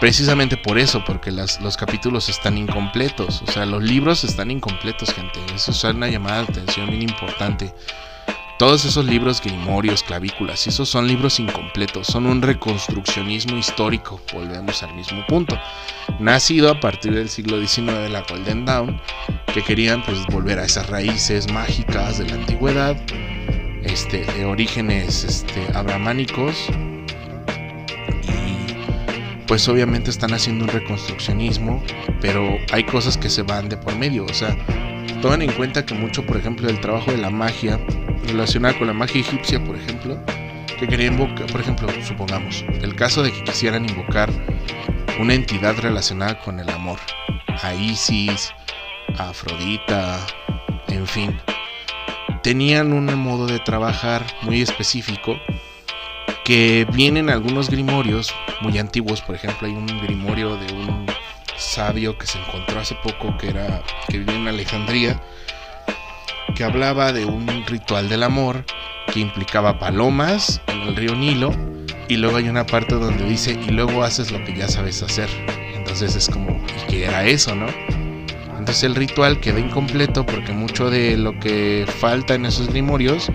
precisamente 0.00 0.56
por 0.56 0.78
eso 0.78 1.02
porque 1.04 1.30
los 1.32 1.76
capítulos 1.76 2.28
están 2.28 2.58
incompletos. 2.58 3.42
O 3.42 3.50
sea 3.50 3.66
los 3.66 3.82
libros 3.82 4.24
están 4.24 4.50
incompletos 4.50 5.12
gente. 5.12 5.38
Eso 5.54 5.70
es 5.72 5.84
una 5.84 6.08
llamada 6.08 6.42
de 6.42 6.52
atención 6.52 6.88
bien 6.88 7.02
importante 7.02 7.72
todos 8.58 8.84
esos 8.84 9.06
libros 9.06 9.40
grimorios, 9.40 10.02
clavículas, 10.02 10.66
esos 10.66 10.88
son 10.88 11.06
libros 11.06 11.38
incompletos, 11.38 12.08
son 12.08 12.26
un 12.26 12.42
reconstruccionismo 12.42 13.56
histórico, 13.56 14.20
volvemos 14.32 14.82
al 14.82 14.94
mismo 14.96 15.24
punto. 15.28 15.56
Nacido 16.18 16.68
a 16.68 16.80
partir 16.80 17.14
del 17.14 17.28
siglo 17.28 17.64
XIX 17.64 17.92
de 17.98 18.08
la 18.08 18.22
Golden 18.28 18.64
Dawn, 18.64 19.00
que 19.54 19.62
querían 19.62 20.02
pues 20.04 20.26
volver 20.26 20.58
a 20.58 20.64
esas 20.64 20.88
raíces 20.90 21.50
mágicas 21.52 22.18
de 22.18 22.26
la 22.26 22.34
antigüedad, 22.34 22.96
este, 23.84 24.24
de 24.24 24.44
orígenes 24.44 25.22
este, 25.22 25.64
abramánicos, 25.74 26.66
y 28.24 29.44
pues 29.46 29.68
obviamente 29.68 30.10
están 30.10 30.34
haciendo 30.34 30.64
un 30.64 30.70
reconstruccionismo, 30.70 31.80
pero 32.20 32.58
hay 32.72 32.82
cosas 32.82 33.16
que 33.16 33.30
se 33.30 33.42
van 33.42 33.68
de 33.68 33.76
por 33.76 33.94
medio, 33.94 34.24
o 34.24 34.34
sea, 34.34 34.56
tomen 35.20 35.42
en 35.42 35.52
cuenta 35.52 35.84
que 35.84 35.94
mucho, 35.94 36.24
por 36.24 36.36
ejemplo, 36.36 36.68
el 36.68 36.80
trabajo 36.80 37.10
de 37.10 37.18
la 37.18 37.30
magia 37.30 37.78
relacionada 38.26 38.78
con 38.78 38.86
la 38.86 38.92
magia 38.92 39.20
egipcia, 39.20 39.62
por 39.62 39.76
ejemplo, 39.76 40.18
que 40.78 40.86
quería 40.86 41.06
invocar, 41.06 41.46
por 41.46 41.60
ejemplo, 41.60 41.88
supongamos, 42.06 42.64
el 42.82 42.94
caso 42.94 43.22
de 43.22 43.32
que 43.32 43.42
quisieran 43.44 43.88
invocar 43.88 44.30
una 45.18 45.34
entidad 45.34 45.76
relacionada 45.78 46.38
con 46.40 46.60
el 46.60 46.70
amor, 46.70 46.98
a 47.62 47.74
Isis, 47.74 48.52
a 49.18 49.30
Afrodita, 49.30 50.24
en 50.88 51.06
fin, 51.06 51.40
tenían 52.42 52.92
un 52.92 53.06
modo 53.18 53.46
de 53.46 53.58
trabajar 53.58 54.24
muy 54.42 54.62
específico 54.62 55.36
que 56.44 56.86
vienen 56.92 57.28
algunos 57.28 57.68
grimorios 57.68 58.34
muy 58.60 58.78
antiguos, 58.78 59.20
por 59.20 59.34
ejemplo, 59.34 59.66
hay 59.66 59.74
un 59.74 59.86
grimorio 59.86 60.56
de 60.56 60.72
un 60.72 61.07
sabio 61.58 62.16
que 62.16 62.26
se 62.26 62.38
encontró 62.38 62.80
hace 62.80 62.94
poco 62.96 63.36
que 63.38 63.48
era 63.48 63.82
que 64.08 64.18
vivía 64.18 64.36
en 64.36 64.48
Alejandría 64.48 65.20
que 66.54 66.64
hablaba 66.64 67.12
de 67.12 67.24
un 67.24 67.46
ritual 67.66 68.08
del 68.08 68.22
amor 68.22 68.64
que 69.12 69.20
implicaba 69.20 69.78
palomas 69.78 70.60
en 70.66 70.82
el 70.82 70.96
río 70.96 71.14
Nilo 71.14 71.52
y 72.08 72.16
luego 72.16 72.38
hay 72.38 72.48
una 72.48 72.66
parte 72.66 72.94
donde 72.94 73.24
dice 73.24 73.52
y 73.52 73.70
luego 73.70 74.02
haces 74.02 74.32
lo 74.32 74.42
que 74.44 74.56
ya 74.56 74.66
sabes 74.66 75.02
hacer. 75.02 75.28
Entonces 75.74 76.16
es 76.16 76.28
como, 76.28 76.50
¿y 76.50 76.90
qué 76.90 77.04
era 77.04 77.24
eso, 77.26 77.54
no? 77.54 77.66
Entonces 78.58 78.84
el 78.84 78.94
ritual 78.94 79.40
queda 79.40 79.60
incompleto 79.60 80.24
porque 80.26 80.52
mucho 80.52 80.90
de 80.90 81.16
lo 81.16 81.38
que 81.38 81.86
falta 82.00 82.34
en 82.34 82.46
esos 82.46 82.68
grimorios 82.68 83.30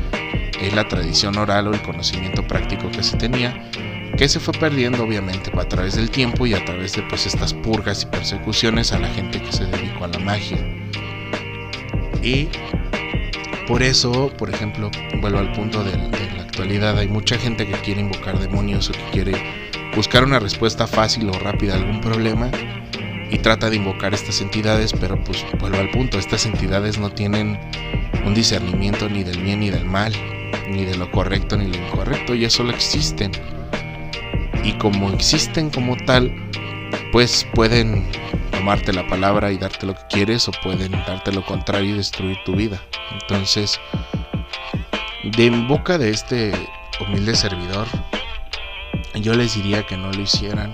es 0.60 0.74
la 0.74 0.88
tradición 0.88 1.38
oral 1.38 1.68
o 1.68 1.74
el 1.74 1.82
conocimiento 1.82 2.46
práctico 2.46 2.90
que 2.92 3.04
se 3.04 3.18
tenía, 3.18 3.70
que 4.17 4.30
se 4.30 4.39
fue 4.39 4.54
perdiendo 4.54 5.04
obviamente 5.04 5.52
a 5.58 5.67
través 5.67 5.95
del 5.95 6.10
tiempo 6.10 6.45
y 6.45 6.54
a 6.54 6.63
través 6.63 6.93
de 6.93 7.02
pues 7.04 7.26
estas 7.26 7.54
purgas 7.54 8.04
y 8.04 8.06
persecuciones 8.06 8.91
a 8.91 8.99
la 8.99 9.08
gente 9.10 9.41
que 9.41 9.52
se 9.52 9.65
dedicó 9.65 10.06
a 10.06 10.08
la 10.10 10.19
magia. 10.19 10.58
Y 12.21 12.47
por 13.67 13.82
eso, 13.82 14.32
por 14.38 14.49
ejemplo, 14.49 14.91
vuelvo 15.21 15.39
al 15.39 15.52
punto 15.54 15.84
de, 15.84 15.97
la 15.97 16.43
actualidad, 16.43 16.97
hay 16.97 17.08
mucha 17.08 17.38
gente 17.38 17.65
que 17.65 17.73
quiere 17.80 18.02
invocar 18.02 18.38
demonios 18.39 18.89
o 18.89 18.93
que 18.93 19.04
quiere 19.12 19.34
buscar 19.95 20.23
una 20.23 20.39
respuesta 20.39 20.86
fácil 20.86 21.30
o 21.30 21.34
rápida 21.34 21.73
a 21.73 21.78
algún 21.78 22.02
problema 22.02 22.52
y 23.32 23.39
trata 23.39 23.69
de 23.69 23.78
invocar 23.78 24.13
estas 24.13 24.41
entidades, 24.41 24.93
pero 24.93 25.21
pues 25.23 25.43
vuelvo 25.60 25.78
al 25.78 25.89
punto, 25.89 26.19
estas 26.19 26.45
entidades 26.45 26.99
no 26.99 27.10
tienen 27.10 27.60
un 28.26 28.34
discernimiento 28.34 29.10
ni 29.10 29.23
del 29.23 29.41
bien 29.41 29.62
ni 29.62 29.69
del 29.69 29.86
mal, 29.86 30.13
ni 30.69 30.86
de 30.86 30.95
lo 30.95 31.10
correcto 31.12 31.58
ni 31.58 31.67
lo 31.67 31.78
incorrecto, 31.78 32.36
ya 32.36 32.49
solo 32.49 32.71
existen. 32.71 33.32
Y 34.63 34.73
como 34.73 35.12
existen 35.12 35.69
como 35.69 35.97
tal, 36.06 36.34
pues 37.12 37.45
pueden 37.54 38.10
tomarte 38.52 38.93
la 38.93 39.06
palabra 39.08 39.52
y 39.52 39.58
darte 39.58 39.86
lo 39.86 39.93
que 39.93 40.04
quieres 40.10 40.47
o 40.47 40.52
pueden 40.63 40.91
darte 40.91 41.32
lo 41.32 41.45
contrario 41.45 41.93
y 41.93 41.97
destruir 41.97 42.38
tu 42.45 42.56
vida. 42.56 42.82
Entonces, 43.12 43.80
de 45.23 45.45
en 45.45 45.67
boca 45.67 45.97
de 45.97 46.10
este 46.10 46.54
humilde 47.02 47.36
servidor, 47.36 47.88
yo 49.15 49.34
les 49.34 49.56
diría 49.56 49.86
que 49.86 49.97
no 49.97 50.12
lo 50.12 50.21
hicieran 50.21 50.71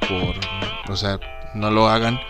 por, 0.00 0.34
o 0.92 0.96
sea, 0.96 1.18
no 1.54 1.70
lo 1.70 1.88
hagan 1.88 2.20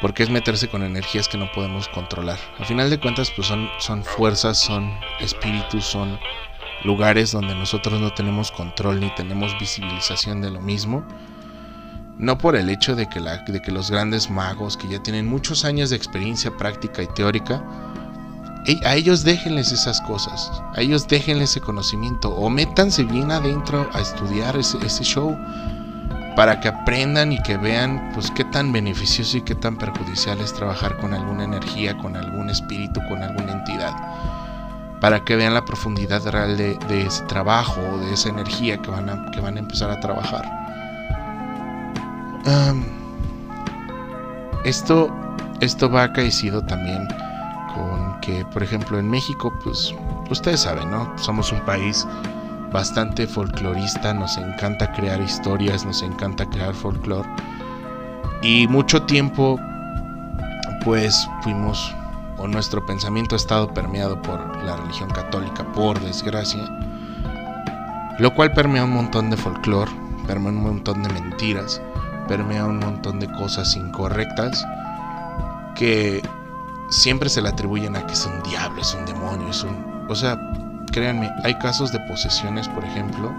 porque 0.00 0.24
es 0.24 0.30
meterse 0.30 0.68
con 0.68 0.82
energías 0.82 1.28
que 1.28 1.38
no 1.38 1.50
podemos 1.52 1.88
controlar. 1.88 2.38
A 2.58 2.64
final 2.64 2.90
de 2.90 2.98
cuentas, 2.98 3.30
pues 3.30 3.46
son, 3.46 3.70
son 3.78 4.02
fuerzas, 4.02 4.58
son 4.58 4.92
espíritus, 5.20 5.84
son 5.84 6.18
lugares 6.84 7.32
donde 7.32 7.54
nosotros 7.54 8.00
no 8.00 8.12
tenemos 8.12 8.50
control 8.50 9.00
ni 9.00 9.14
tenemos 9.14 9.58
visibilización 9.58 10.40
de 10.40 10.50
lo 10.50 10.60
mismo 10.60 11.04
no 12.18 12.38
por 12.38 12.56
el 12.56 12.70
hecho 12.70 12.94
de 12.94 13.08
que, 13.08 13.20
de 13.20 13.62
que 13.62 13.72
los 13.72 13.90
grandes 13.90 14.30
magos 14.30 14.76
que 14.76 14.88
ya 14.88 15.02
tienen 15.02 15.26
muchos 15.26 15.64
años 15.64 15.90
de 15.90 15.96
experiencia 15.96 16.56
práctica 16.56 17.02
y 17.02 17.08
teórica, 17.08 17.62
a 18.84 18.94
ellos 18.94 19.24
déjenles 19.24 19.72
esas 19.72 20.00
cosas, 20.02 20.50
a 20.76 20.80
ellos 20.80 21.08
déjenles 21.08 21.50
ese 21.50 21.60
conocimiento 21.60 22.30
o 22.30 22.48
métanse 22.48 23.02
bien 23.02 23.32
adentro 23.32 23.88
a 23.92 24.00
estudiar 24.00 24.56
ese, 24.56 24.78
ese 24.86 25.02
show 25.02 25.36
para 26.36 26.60
que 26.60 26.68
aprendan 26.68 27.32
y 27.32 27.42
que 27.42 27.56
vean 27.56 28.12
pues 28.14 28.30
qué 28.30 28.44
tan 28.44 28.72
beneficioso 28.72 29.38
y 29.38 29.42
qué 29.42 29.56
tan 29.56 29.76
perjudicial 29.76 30.40
es 30.40 30.54
trabajar 30.54 30.96
con 30.98 31.12
alguna 31.14 31.44
energía, 31.44 31.98
con 31.98 32.16
algún 32.16 32.50
espíritu, 32.50 33.00
con 33.08 33.20
alguna 33.22 33.52
entidad. 33.52 33.94
Para 35.02 35.24
que 35.24 35.34
vean 35.34 35.52
la 35.52 35.64
profundidad 35.64 36.24
real 36.28 36.56
de, 36.56 36.78
ese 37.04 37.24
trabajo, 37.24 37.80
de 37.98 38.14
esa 38.14 38.28
energía 38.28 38.78
que 38.78 38.88
van 38.88 39.08
a, 39.10 39.32
que 39.32 39.40
van 39.40 39.56
a 39.56 39.58
empezar 39.58 39.90
a 39.90 39.98
trabajar. 39.98 40.44
esto, 44.64 45.12
esto 45.60 45.90
va 45.90 46.04
acaecido 46.04 46.64
también 46.64 47.08
con 47.74 48.20
que, 48.20 48.44
por 48.52 48.62
ejemplo, 48.62 48.96
en 48.96 49.10
México, 49.10 49.52
pues 49.64 49.92
ustedes 50.30 50.60
saben, 50.60 50.88
¿no? 50.92 51.12
Somos 51.18 51.50
un 51.50 51.60
país 51.62 52.06
bastante 52.70 53.26
folclorista, 53.26 54.14
nos 54.14 54.36
encanta 54.36 54.92
crear 54.92 55.20
historias, 55.20 55.84
nos 55.84 56.00
encanta 56.04 56.48
crear 56.48 56.74
folclore. 56.74 57.28
Y 58.40 58.68
mucho 58.68 59.02
tiempo, 59.02 59.58
pues 60.84 61.28
fuimos 61.42 61.92
nuestro 62.48 62.84
pensamiento 62.84 63.34
ha 63.34 63.38
estado 63.38 63.72
permeado 63.72 64.20
por 64.20 64.62
la 64.64 64.76
religión 64.76 65.10
católica, 65.10 65.64
por 65.72 66.00
desgracia, 66.00 66.62
lo 68.18 68.34
cual 68.34 68.52
permea 68.52 68.84
un 68.84 68.92
montón 68.92 69.30
de 69.30 69.36
folclore, 69.36 69.90
permea 70.26 70.52
un 70.52 70.62
montón 70.62 71.02
de 71.02 71.08
mentiras, 71.08 71.80
permea 72.28 72.66
un 72.66 72.78
montón 72.78 73.20
de 73.20 73.30
cosas 73.32 73.76
incorrectas 73.76 74.64
que 75.74 76.22
siempre 76.90 77.28
se 77.28 77.42
le 77.42 77.48
atribuyen 77.48 77.96
a 77.96 78.06
que 78.06 78.12
es 78.12 78.26
un 78.26 78.42
diablo, 78.42 78.80
es 78.80 78.94
un 78.94 79.06
demonio, 79.06 79.48
es 79.48 79.62
un... 79.64 80.06
O 80.08 80.14
sea, 80.14 80.38
créanme, 80.92 81.30
hay 81.42 81.54
casos 81.58 81.90
de 81.92 82.00
posesiones, 82.00 82.68
por 82.68 82.84
ejemplo, 82.84 83.32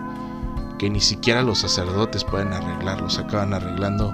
que 0.80 0.90
ni 0.90 1.00
siquiera 1.00 1.44
los 1.44 1.60
sacerdotes 1.60 2.24
pueden 2.24 2.52
arreglar, 2.52 3.00
los 3.02 3.20
acaban 3.20 3.54
arreglando 3.54 4.14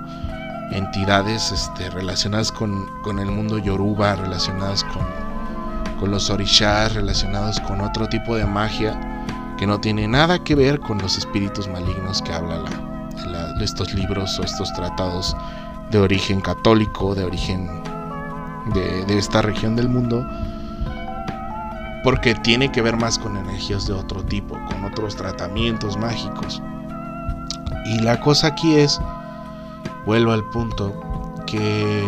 entidades 0.72 1.52
este, 1.52 1.90
relacionadas 1.90 2.52
con, 2.52 2.88
el 3.20 3.32
mundo 3.32 3.58
yoruba, 3.58 4.16
relacionadas 4.16 4.84
con, 4.84 5.06
con 6.00 6.12
los 6.12 6.30
orishas, 6.30 6.94
relacionados 6.94 7.60
con 7.62 7.82
otro 7.82 8.08
tipo 8.08 8.36
de 8.36 8.46
magia 8.46 9.00
que 9.58 9.68
no 9.68 9.80
tiene 9.80 10.08
nada 10.08 10.44
que 10.44 10.56
ver 10.56 10.80
con 10.80 11.00
los 11.00 11.18
espíritus 11.18 11.68
malignos 11.68 12.22
que 12.22 12.34
habla 12.34 12.64
la, 13.28 13.56
estos 13.64 13.94
libros 13.94 14.40
o 14.40 14.44
estos 14.44 14.72
tratados 14.74 15.36
de 15.92 16.00
origen 16.00 16.40
católico, 16.40 17.14
de 17.14 17.26
origen 17.26 17.84
de, 18.74 19.06
de 19.06 19.18
esta 19.18 19.42
región 19.42 19.76
del 19.76 19.90
mundo, 19.90 20.26
porque 22.04 22.36
tiene 22.36 22.72
que 22.72 22.82
ver 22.82 22.96
más 22.96 23.20
con 23.20 23.36
energías 23.36 23.86
de 23.88 23.94
otro 23.94 24.24
tipo, 24.24 24.58
con 24.68 24.86
otros 24.86 25.16
tratamientos 25.16 25.98
mágicos. 25.98 26.62
Y 27.86 28.00
la 28.00 28.20
cosa 28.22 28.48
aquí 28.48 28.76
es 28.76 29.02
vuelvo 30.10 30.32
al 30.32 30.44
punto 30.44 30.92
que 31.46 32.04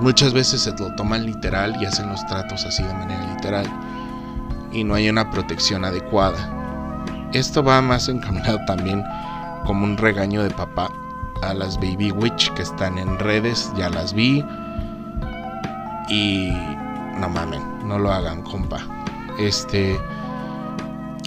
muchas 0.00 0.32
veces 0.32 0.60
se 0.60 0.70
lo 0.78 0.94
toman 0.94 1.26
literal 1.26 1.74
y 1.80 1.84
hacen 1.84 2.08
los 2.08 2.24
tratos 2.26 2.64
así 2.64 2.80
de 2.84 2.94
manera 2.94 3.26
literal 3.34 3.66
y 4.70 4.84
no 4.84 4.94
hay 4.94 5.10
una 5.10 5.28
protección 5.28 5.84
adecuada. 5.84 6.38
Esto 7.32 7.60
va 7.64 7.82
más 7.82 8.08
encaminado 8.08 8.60
también 8.68 9.02
como 9.66 9.82
un 9.82 9.96
regaño 9.96 10.44
de 10.44 10.50
papá 10.50 10.92
a 11.42 11.52
las 11.54 11.74
baby 11.78 12.12
witch 12.12 12.52
que 12.52 12.62
están 12.62 12.96
en 12.98 13.18
redes, 13.18 13.72
ya 13.76 13.90
las 13.90 14.12
vi 14.12 14.44
y 16.08 16.52
no 17.18 17.28
mamen, 17.28 17.62
no 17.84 17.98
lo 17.98 18.12
hagan, 18.12 18.42
compa. 18.42 18.78
Este, 19.40 20.00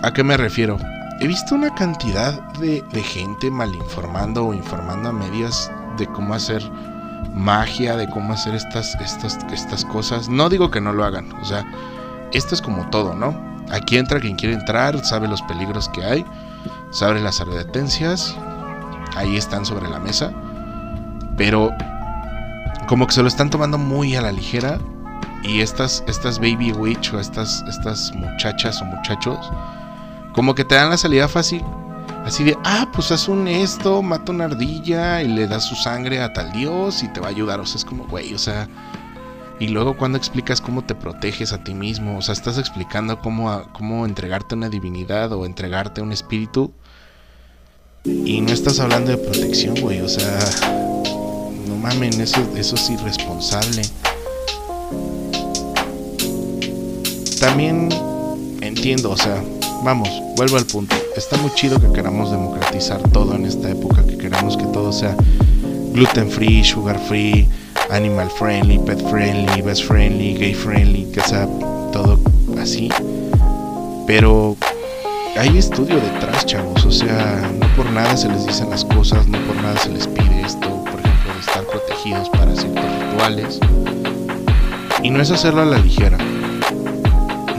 ¿a 0.04 0.14
qué 0.14 0.24
me 0.24 0.38
refiero? 0.38 0.78
He 1.20 1.28
visto 1.28 1.56
una 1.56 1.74
cantidad 1.74 2.42
de, 2.54 2.84
gente 3.04 3.50
mal 3.50 3.74
informando 3.74 4.48
o 4.48 4.54
informando 4.54 5.10
a 5.10 5.14
medias 5.14 5.72
de 5.98 6.08
cómo 6.08 6.34
hacer 6.34 6.62
magia, 7.34 7.96
de 7.96 8.10
cómo 8.10 8.34
hacer 8.34 8.56
estas, 8.56 8.96
estas, 8.96 9.40
estas 9.52 9.86
cosas. 9.86 10.30
No 10.30 10.50
digo 10.50 10.72
que 10.72 10.82
no 10.82 10.94
lo 10.94 11.04
hagan, 11.04 11.32
o 11.34 11.46
sea, 11.46 11.66
esto 12.34 12.56
es 12.56 12.62
como 12.62 12.90
todo, 12.90 13.16
¿no? 13.16 13.36
Aquí 13.72 13.98
entra 13.98 14.20
quien 14.20 14.36
quiere 14.36 14.56
entrar, 14.56 15.04
sabe 15.04 15.28
los 15.28 15.42
peligros 15.44 15.90
que 15.90 16.04
hay, 16.04 16.26
sabe 16.92 17.20
las 17.22 17.42
advertencias, 17.42 18.36
ahí 19.16 19.38
están 19.38 19.66
sobre 19.66 19.90
la 19.90 20.00
mesa, 20.00 20.32
pero 21.38 21.72
como 22.88 23.08
que 23.08 23.14
se 23.14 23.22
lo 23.22 23.28
están 23.28 23.50
tomando 23.50 23.78
muy 23.78 24.16
a 24.16 24.22
la 24.22 24.32
ligera 24.32 24.78
y 25.44 25.62
estas, 25.62 26.04
estas 26.08 26.40
baby 26.40 26.72
witch 26.72 27.14
o 27.14 27.20
estas, 27.20 27.64
estas 27.68 28.14
muchachas 28.16 28.82
o 28.82 28.86
muchachos, 28.86 29.52
como 30.36 30.54
que 30.54 30.66
te 30.66 30.76
dan 30.76 30.90
la 30.90 30.98
salida 30.98 31.30
fácil. 31.30 31.64
Así 32.26 32.44
de, 32.44 32.58
ah, 32.66 32.90
pues 32.94 33.12
haz 33.12 33.30
un 33.30 33.48
esto, 33.48 34.02
mata 34.02 34.32
una 34.32 34.46
ardilla 34.46 35.22
y 35.22 35.28
le 35.28 35.48
das 35.48 35.64
su 35.64 35.76
sangre 35.76 36.22
a 36.22 36.34
tal 36.34 36.52
dios 36.52 37.04
y 37.04 37.08
te 37.08 37.22
va 37.22 37.28
a 37.28 37.30
ayudar. 37.30 37.60
O 37.62 37.66
sea, 37.66 37.78
es 37.78 37.86
como, 37.86 38.06
güey, 38.06 38.34
o 38.34 38.38
sea. 38.38 38.68
Y 39.60 39.70
luego 39.70 39.96
cuando 39.96 40.18
explicas 40.18 40.60
cómo 40.60 40.84
te 40.84 40.96
proteges 40.96 41.54
a 41.54 41.64
ti 41.64 41.74
mismo, 41.74 42.18
o 42.18 42.22
sea, 42.22 42.34
estás 42.34 42.58
explicando 42.58 43.22
cómo, 43.22 43.64
cómo 43.72 44.06
entregarte 44.06 44.56
una 44.56 44.68
divinidad 44.68 45.32
o 45.32 45.46
entregarte 45.46 46.02
un 46.02 46.12
espíritu. 46.12 46.74
Y 48.04 48.42
no 48.42 48.52
estás 48.52 48.80
hablando 48.82 49.12
de 49.12 49.18
protección, 49.18 49.76
güey, 49.80 50.02
o 50.02 50.10
sea. 50.10 50.40
No 51.68 51.78
mamen, 51.78 52.20
eso, 52.20 52.42
eso 52.58 52.76
es 52.76 52.90
irresponsable. 52.90 53.84
También 57.40 57.90
entiendo, 58.62 59.12
o 59.12 59.18
sea, 59.18 59.42
vamos, 59.86 60.10
vuelvo 60.36 60.58
al 60.58 60.66
punto. 60.66 60.96
Está 61.16 61.38
muy 61.38 61.52
chido 61.54 61.80
que 61.80 61.94
queramos 61.94 62.32
democratizar 62.32 63.00
todo 63.12 63.36
en 63.36 63.46
esta 63.46 63.70
época, 63.70 64.04
que 64.04 64.18
queramos 64.18 64.58
que 64.58 64.66
todo 64.66 64.92
sea 64.92 65.16
gluten 65.94 66.30
free, 66.30 66.64
sugar 66.64 67.00
free, 67.08 67.48
animal 67.92 68.30
friendly, 68.32 68.80
pet 68.80 69.00
friendly, 69.10 69.62
best 69.62 69.84
friendly, 69.84 70.34
gay 70.34 70.56
friendly, 70.56 71.06
que 71.12 71.22
sea 71.22 71.48
todo 71.94 72.20
así. 72.60 72.90
Pero 74.08 74.58
hay 75.38 75.56
estudio 75.56 75.98
detrás, 75.98 76.48
chavos. 76.48 76.84
O 76.84 76.92
sea, 76.92 77.48
no 77.60 77.68
por 77.76 77.90
nada 77.92 78.18
se 78.18 78.28
les 78.28 78.46
dicen 78.48 78.72
las 78.72 78.84
cosas, 78.86 79.28
no 79.28 79.38
por 79.46 79.56
nada 79.58 79.78
se 79.78 79.90
les 79.90 80.08
pide 80.08 80.42
esto, 80.42 80.68
por 80.84 81.00
ejemplo, 81.00 81.34
de 81.34 81.40
estar 81.40 81.64
protegidos 81.64 82.28
para 82.30 82.56
ciertos 82.56 82.84
rituales. 82.84 83.60
Y 85.04 85.12
no 85.12 85.22
es 85.22 85.30
hacerlo 85.30 85.62
a 85.62 85.66
la 85.66 85.78
ligera 85.78 86.18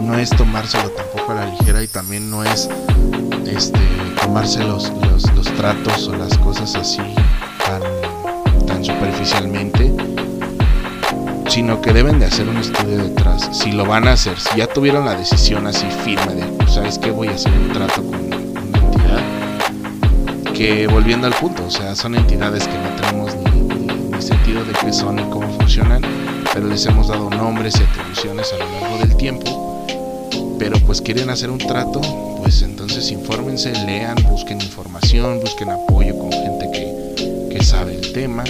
no 0.00 0.18
es 0.18 0.30
tomárselo 0.30 0.90
tampoco 0.90 1.32
a 1.32 1.36
la 1.36 1.46
ligera 1.46 1.82
y 1.82 1.88
también 1.88 2.30
no 2.30 2.44
es 2.44 2.68
este, 3.46 3.80
tomarse 4.20 4.62
los, 4.64 4.92
tratos 5.56 6.08
o 6.08 6.16
las 6.16 6.36
cosas 6.38 6.74
así 6.74 7.00
tan, 7.64 8.66
tan 8.66 8.84
superficialmente, 8.84 9.94
sino 11.48 11.80
que 11.80 11.92
deben 11.92 12.18
de 12.18 12.26
hacer 12.26 12.48
un 12.48 12.58
estudio 12.58 12.98
detrás. 12.98 13.48
Si 13.52 13.72
lo 13.72 13.86
van 13.86 14.06
a 14.06 14.12
hacer, 14.12 14.38
si 14.38 14.58
ya 14.58 14.66
tuvieron 14.66 15.06
la 15.06 15.14
decisión 15.14 15.66
así 15.66 15.86
firme 16.04 16.34
de, 16.34 16.44
pues, 16.44 16.74
¿sabes 16.74 16.98
qué? 16.98 17.10
Voy 17.10 17.28
a 17.28 17.34
hacer 17.34 17.52
un 17.52 17.72
trato 17.72 18.02
con 18.02 18.16
una 18.16 18.36
entidad. 18.36 19.22
Que 20.52 20.86
volviendo 20.86 21.26
al 21.26 21.34
punto, 21.34 21.64
o 21.66 21.70
sea, 21.70 21.94
son 21.94 22.16
entidades 22.16 22.68
que 22.68 22.76
no 22.76 22.88
tenemos 23.00 23.34
ni, 23.36 24.10
ni 24.10 24.22
sentido 24.22 24.64
de 24.64 24.72
qué 24.72 24.92
son 24.92 25.18
y 25.18 25.22
cómo 25.30 25.48
funcionan, 25.58 26.02
pero 26.52 26.66
les 26.66 26.84
hemos 26.86 27.08
dado 27.08 27.30
nombres 27.30 27.80
y 27.80 27.84
atribuciones 27.84 28.52
a 28.52 28.58
lo 28.58 28.80
largo 28.80 28.98
del 28.98 29.16
tiempo 29.16 29.65
pero 30.58 30.78
pues 30.80 31.00
quieren 31.00 31.30
hacer 31.30 31.50
un 31.50 31.58
trato, 31.58 32.00
pues 32.42 32.62
entonces 32.62 33.10
infórmense, 33.10 33.72
lean, 33.84 34.16
busquen 34.30 34.60
información, 34.60 35.40
busquen 35.40 35.70
apoyo 35.70 36.18
con 36.18 36.32
gente 36.32 36.70
que, 36.72 37.48
que 37.50 37.64
sabe 37.64 37.94
el 37.94 38.12
tema 38.12 38.44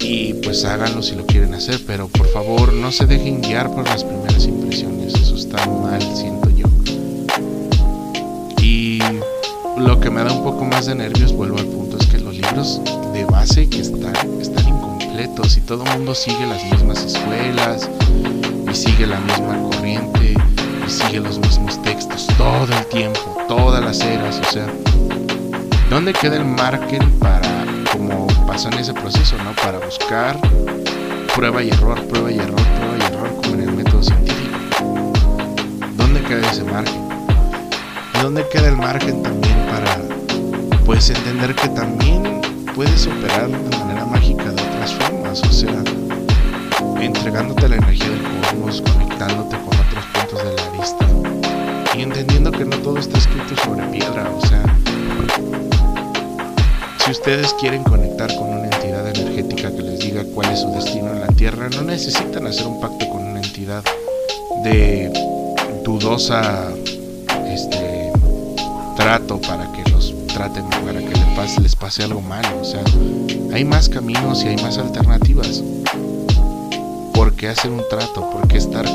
y 0.00 0.34
pues 0.34 0.64
háganlo 0.64 1.02
si 1.02 1.14
lo 1.14 1.24
quieren 1.26 1.54
hacer, 1.54 1.80
pero 1.86 2.08
por 2.08 2.26
favor 2.28 2.72
no 2.72 2.90
se 2.90 3.06
dejen 3.06 3.40
guiar 3.40 3.70
por 3.70 3.88
las 3.88 4.04
primeras 4.04 4.44
impresiones, 4.44 5.14
eso 5.14 5.36
está 5.36 5.64
mal, 5.66 6.02
siento 6.14 6.50
yo. 6.50 6.66
Y 8.60 8.98
lo 9.78 10.00
que 10.00 10.10
me 10.10 10.22
da 10.24 10.32
un 10.32 10.42
poco 10.42 10.64
más 10.64 10.86
de 10.86 10.94
nervios, 10.94 11.32
vuelvo 11.32 11.58
al 11.58 11.66
punto, 11.66 11.96
es 11.98 12.06
que 12.06 12.18
los 12.18 12.34
libros 12.34 12.80
de 13.12 13.24
base 13.24 13.68
que 13.68 13.80
están, 13.80 14.14
están 14.40 14.68
incompletos 14.68 15.56
y 15.56 15.60
todo 15.60 15.84
el 15.84 15.98
mundo 15.98 16.14
sigue 16.14 16.46
las 16.46 16.64
mismas 16.64 17.04
escuelas 17.04 17.88
y 18.70 18.74
sigue 18.74 19.06
la 19.06 19.20
misma 19.20 19.62
corriente 19.62 20.34
sigue 20.86 21.20
los 21.20 21.38
mismos 21.38 21.80
textos 21.82 22.26
todo 22.36 22.66
el 22.66 22.86
tiempo, 22.86 23.36
todas 23.48 23.84
las 23.84 24.00
eras, 24.00 24.40
o 24.40 24.52
sea, 24.52 24.66
¿dónde 25.90 26.12
queda 26.12 26.36
el 26.36 26.44
margen 26.44 27.10
para, 27.18 27.64
como 27.92 28.26
pasó 28.46 28.68
en 28.68 28.78
ese 28.78 28.92
proceso, 28.92 29.36
¿no? 29.44 29.52
Para 29.62 29.78
buscar 29.78 30.38
prueba 31.34 31.62
y 31.62 31.70
error, 31.70 32.00
prueba 32.08 32.30
y 32.30 32.38
error, 32.38 32.60
prueba 32.60 32.96
y 32.98 33.12
error, 33.12 33.28
como 33.42 33.54
en 33.54 33.60
el 33.62 33.72
método 33.72 34.02
científico. 34.02 34.58
¿Dónde 35.96 36.22
queda 36.22 36.50
ese 36.50 36.64
margen? 36.64 37.02
¿Y 38.14 38.18
dónde 38.22 38.46
queda 38.48 38.68
el 38.68 38.76
margen 38.76 39.22
también 39.22 39.66
para, 39.70 39.98
pues, 40.84 41.08
entender 41.10 41.54
que 41.54 41.68
también 41.68 42.40
puedes 42.74 43.06
operar 43.06 43.48
de 43.48 43.76
manera 43.78 44.04
mágica 44.06 44.44
de 44.44 44.62
otras 44.62 44.94
formas, 44.94 45.42
o 45.42 45.52
sea, 45.52 45.82
entregándote 47.00 47.68
la 47.68 47.76
energía 47.76 48.10
del 48.10 48.22
cosmos, 48.22 48.82
conectándote 48.82 49.56
con 49.56 49.71
de 50.38 50.56
la 50.56 50.70
vista 50.70 51.06
y 51.96 52.02
entendiendo 52.02 52.50
que 52.50 52.64
no 52.64 52.76
todo 52.78 52.98
está 52.98 53.18
escrito 53.18 53.54
sobre 53.62 53.86
piedra, 53.88 54.30
o 54.34 54.46
sea, 54.46 54.62
si 57.04 57.10
ustedes 57.10 57.52
quieren 57.54 57.82
conectar 57.82 58.34
con 58.36 58.48
una 58.48 58.64
entidad 58.64 59.06
energética 59.08 59.70
que 59.70 59.82
les 59.82 60.00
diga 60.00 60.24
cuál 60.34 60.50
es 60.52 60.60
su 60.60 60.70
destino 60.70 61.08
en 61.08 61.20
la 61.20 61.26
Tierra, 61.28 61.68
no 61.68 61.82
necesitan 61.82 62.46
hacer 62.46 62.66
un 62.66 62.80
pacto 62.80 63.08
con 63.10 63.24
una 63.24 63.40
entidad 63.40 63.84
de 64.64 65.12
dudosa 65.84 66.72
este 67.46 68.10
trato 68.96 69.40
para 69.40 69.70
que 69.72 69.90
los 69.90 70.14
traten, 70.28 70.64
para 70.70 71.00
que 71.00 71.10
les 71.10 71.36
pase, 71.36 71.60
les 71.60 71.76
pase 71.76 72.04
algo 72.04 72.20
malo. 72.22 72.60
O 72.60 72.64
sea, 72.64 72.82
hay 73.52 73.64
más 73.64 73.88
caminos 73.88 74.44
y 74.44 74.48
hay 74.48 74.56
más 74.56 74.78
alternativas. 74.78 75.62
¿Por 77.12 77.34
qué 77.34 77.48
hacer 77.48 77.70
un 77.70 77.82
trato? 77.90 78.30
¿Por 78.30 78.48
qué 78.48 78.58
estar 78.58 78.86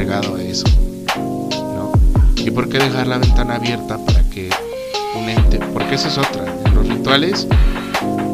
entregado 0.00 0.36
a 0.36 0.42
eso? 0.42 0.66
¿No? 1.18 1.92
¿Y 2.36 2.50
por 2.50 2.70
qué 2.70 2.78
dejar 2.78 3.06
la 3.06 3.18
ventana 3.18 3.56
abierta 3.56 3.98
para 3.98 4.22
que 4.30 4.48
un 5.14 5.28
ente? 5.28 5.58
Porque 5.74 5.96
esa 5.96 6.08
es 6.08 6.16
otra. 6.16 6.42
En 6.64 6.74
los 6.74 6.88
rituales 6.88 7.46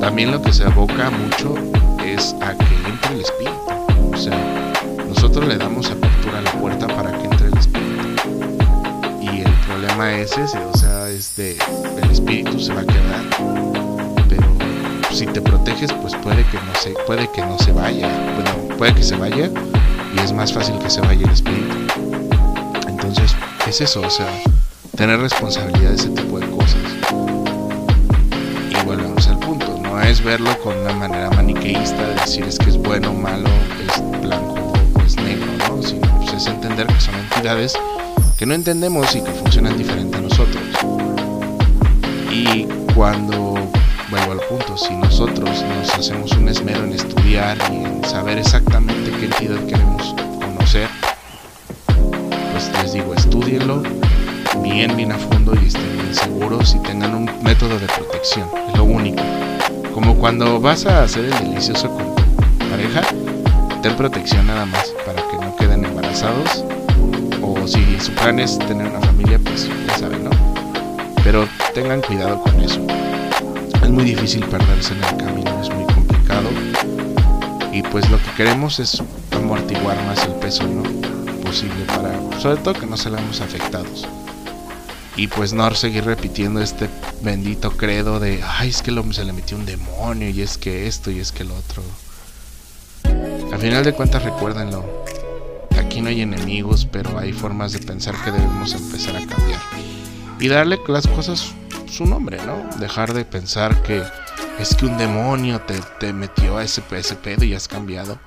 también 0.00 0.30
lo 0.30 0.40
que 0.40 0.52
se 0.52 0.64
aboca 0.64 1.10
mucho 1.10 1.56
es 2.04 2.36
a 2.40 2.54
que 2.54 2.74
entre 2.88 3.14
el 3.14 3.20
espíritu. 3.20 4.12
O 4.12 4.16
sea, 4.16 4.72
nosotros 5.08 5.48
le 5.48 5.56
damos 5.56 5.90
apertura 5.90 6.38
a 6.38 6.42
la 6.42 6.52
puerta 6.52 6.86
para 6.86 7.10
que 7.18 7.24
entre 7.24 7.48
el 7.48 7.58
espíritu. 7.58 8.06
Y 9.20 9.40
el 9.40 9.52
problema 9.66 10.14
es 10.14 10.38
ese, 10.38 10.58
o 10.58 10.76
sea, 10.76 11.08
este, 11.08 11.56
el 12.00 12.10
espíritu 12.12 12.60
se 12.60 12.74
va 12.74 12.82
a 12.82 12.86
quedar. 12.86 13.24
Pero 14.28 14.46
si 15.10 15.26
te 15.26 15.40
proteges, 15.40 15.92
pues 15.94 16.14
puede 16.14 16.44
que 16.44 16.58
no 16.58 16.74
se, 16.80 16.90
puede 17.08 17.28
que 17.32 17.40
no 17.40 17.58
se 17.58 17.72
vaya. 17.72 18.08
Bueno, 18.36 18.76
puede 18.78 18.94
que 18.94 19.02
se 19.02 19.16
vaya 19.16 19.50
y 20.16 20.20
es 20.20 20.32
más 20.32 20.52
fácil 20.52 20.78
que 20.78 20.88
se 20.90 21.00
vaya 21.00 21.24
el 21.24 21.30
espíritu. 21.30 21.76
Entonces, 22.88 23.34
es 23.68 23.80
eso, 23.80 24.00
o 24.00 24.10
sea, 24.10 24.26
tener 24.96 25.20
responsabilidad 25.20 25.90
de 25.90 25.96
ese 25.96 26.08
tipo 26.08 26.38
de 26.40 26.50
cosas. 26.50 26.80
Y 28.70 28.84
volvemos 28.86 29.28
al 29.28 29.38
punto, 29.38 29.78
no 29.82 30.00
es 30.00 30.22
verlo 30.24 30.58
con 30.60 30.76
una 30.76 30.94
manera 30.94 31.30
maniqueísta 31.30 32.02
de 32.02 32.14
decir 32.14 32.44
es 32.44 32.58
que 32.58 32.70
es 32.70 32.76
bueno 32.76 33.10
o 33.10 33.14
malo, 33.14 33.48
es 33.86 34.20
blanco 34.22 34.56
es 36.36 36.46
entender 36.46 36.86
que 36.86 37.00
son 37.00 37.14
entidades 37.14 37.72
que 38.38 38.44
no 38.44 38.52
entendemos 38.52 39.14
y 39.16 39.22
que 39.22 39.30
funcionan 39.30 39.78
diferente 39.78 40.18
a 40.18 40.20
nosotros. 40.20 40.62
Y 42.30 42.66
cuando, 42.94 43.54
vuelvo 44.10 44.32
al 44.32 44.40
punto, 44.40 44.76
si 44.76 44.94
nosotros 44.94 45.62
nos 45.62 45.94
hacemos 45.94 46.32
un 46.32 46.48
esmero 46.48 46.84
en 46.84 46.92
estudiar 46.92 47.56
y 47.72 47.76
en 47.76 48.04
saber 48.04 48.36
exactamente 48.36 49.10
qué 49.18 49.24
entidad 49.24 49.64
queremos 49.66 49.85
bien, 53.46 54.96
bien 54.96 55.12
a 55.12 55.18
fondo 55.18 55.54
y 55.54 55.66
estén 55.66 55.92
bien 55.92 56.14
seguros 56.14 56.74
y 56.74 56.78
tengan 56.80 57.14
un 57.14 57.30
método 57.42 57.78
de 57.78 57.86
protección, 57.86 58.48
es 58.68 58.76
lo 58.76 58.84
único. 58.84 59.22
Como 59.94 60.16
cuando 60.16 60.60
vas 60.60 60.84
a 60.86 61.04
hacer 61.04 61.26
el 61.26 61.38
delicioso 61.38 61.88
con 61.88 62.14
tu 62.16 62.68
pareja, 62.68 63.02
ten 63.82 63.96
protección 63.96 64.46
nada 64.48 64.66
más 64.66 64.92
para 65.04 65.22
que 65.30 65.36
no 65.36 65.54
queden 65.56 65.84
embarazados 65.84 66.64
o 67.40 67.66
si 67.68 68.00
su 68.00 68.12
plan 68.12 68.40
es 68.40 68.58
tener 68.58 68.88
una 68.88 69.00
familia, 69.00 69.38
pues 69.38 69.68
ya 69.86 69.98
saben, 69.98 70.24
¿no? 70.24 70.30
Pero 71.22 71.48
tengan 71.72 72.02
cuidado 72.02 72.40
con 72.40 72.60
eso. 72.60 72.80
Es 73.82 73.90
muy 73.90 74.04
difícil 74.04 74.44
perderse 74.46 74.94
en 74.94 75.04
el 75.04 75.24
camino, 75.24 75.60
es 75.62 75.70
muy 75.70 75.84
complicado 75.84 76.48
y 77.72 77.82
pues 77.82 78.10
lo 78.10 78.16
que 78.18 78.30
queremos 78.36 78.80
es 78.80 79.00
amortiguar 79.30 79.96
más 80.04 80.24
el 80.24 80.32
peso, 80.32 80.64
¿no? 80.64 81.05
Posible 81.46 81.84
para, 81.86 82.40
sobre 82.40 82.60
todo 82.60 82.74
que 82.74 82.86
no 82.86 82.96
salgamos 82.96 83.40
afectados 83.40 84.06
y 85.16 85.28
pues 85.28 85.54
no 85.54 85.72
seguir 85.74 86.04
repitiendo 86.04 86.60
este 86.60 86.90
bendito 87.22 87.70
credo 87.70 88.20
de 88.20 88.42
ay 88.42 88.68
es 88.68 88.82
que 88.82 88.92
se 89.12 89.24
le 89.24 89.32
metió 89.32 89.56
un 89.56 89.64
demonio 89.64 90.28
y 90.28 90.42
es 90.42 90.58
que 90.58 90.86
esto 90.86 91.10
y 91.10 91.20
es 91.20 91.32
que 91.32 91.44
lo 91.44 91.54
otro 91.54 91.82
al 93.56 93.62
final 93.62 93.84
de 93.84 93.94
cuentas 93.94 94.22
recuérdenlo, 94.22 94.84
aquí 95.78 96.02
no 96.02 96.08
hay 96.08 96.20
enemigos, 96.20 96.84
pero 96.84 97.18
hay 97.18 97.32
formas 97.32 97.72
de 97.72 97.78
pensar 97.78 98.14
que 98.22 98.30
debemos 98.30 98.74
empezar 98.74 99.16
a 99.16 99.26
cambiar. 99.26 99.60
Y 100.38 100.48
darle 100.48 100.78
las 100.88 101.06
cosas 101.06 101.54
su 101.88 102.04
nombre, 102.04 102.38
¿no? 102.44 102.68
Dejar 102.78 103.14
de 103.14 103.24
pensar 103.24 103.82
que 103.82 104.02
es 104.58 104.74
que 104.74 104.84
un 104.84 104.98
demonio 104.98 105.62
te, 105.98 106.12
metió 106.12 106.58
a 106.58 106.64
ese, 106.64 106.82
ese 106.90 107.14
pedo 107.14 107.44
y 107.44 107.54
has 107.54 107.66
cambiado. 107.66 108.18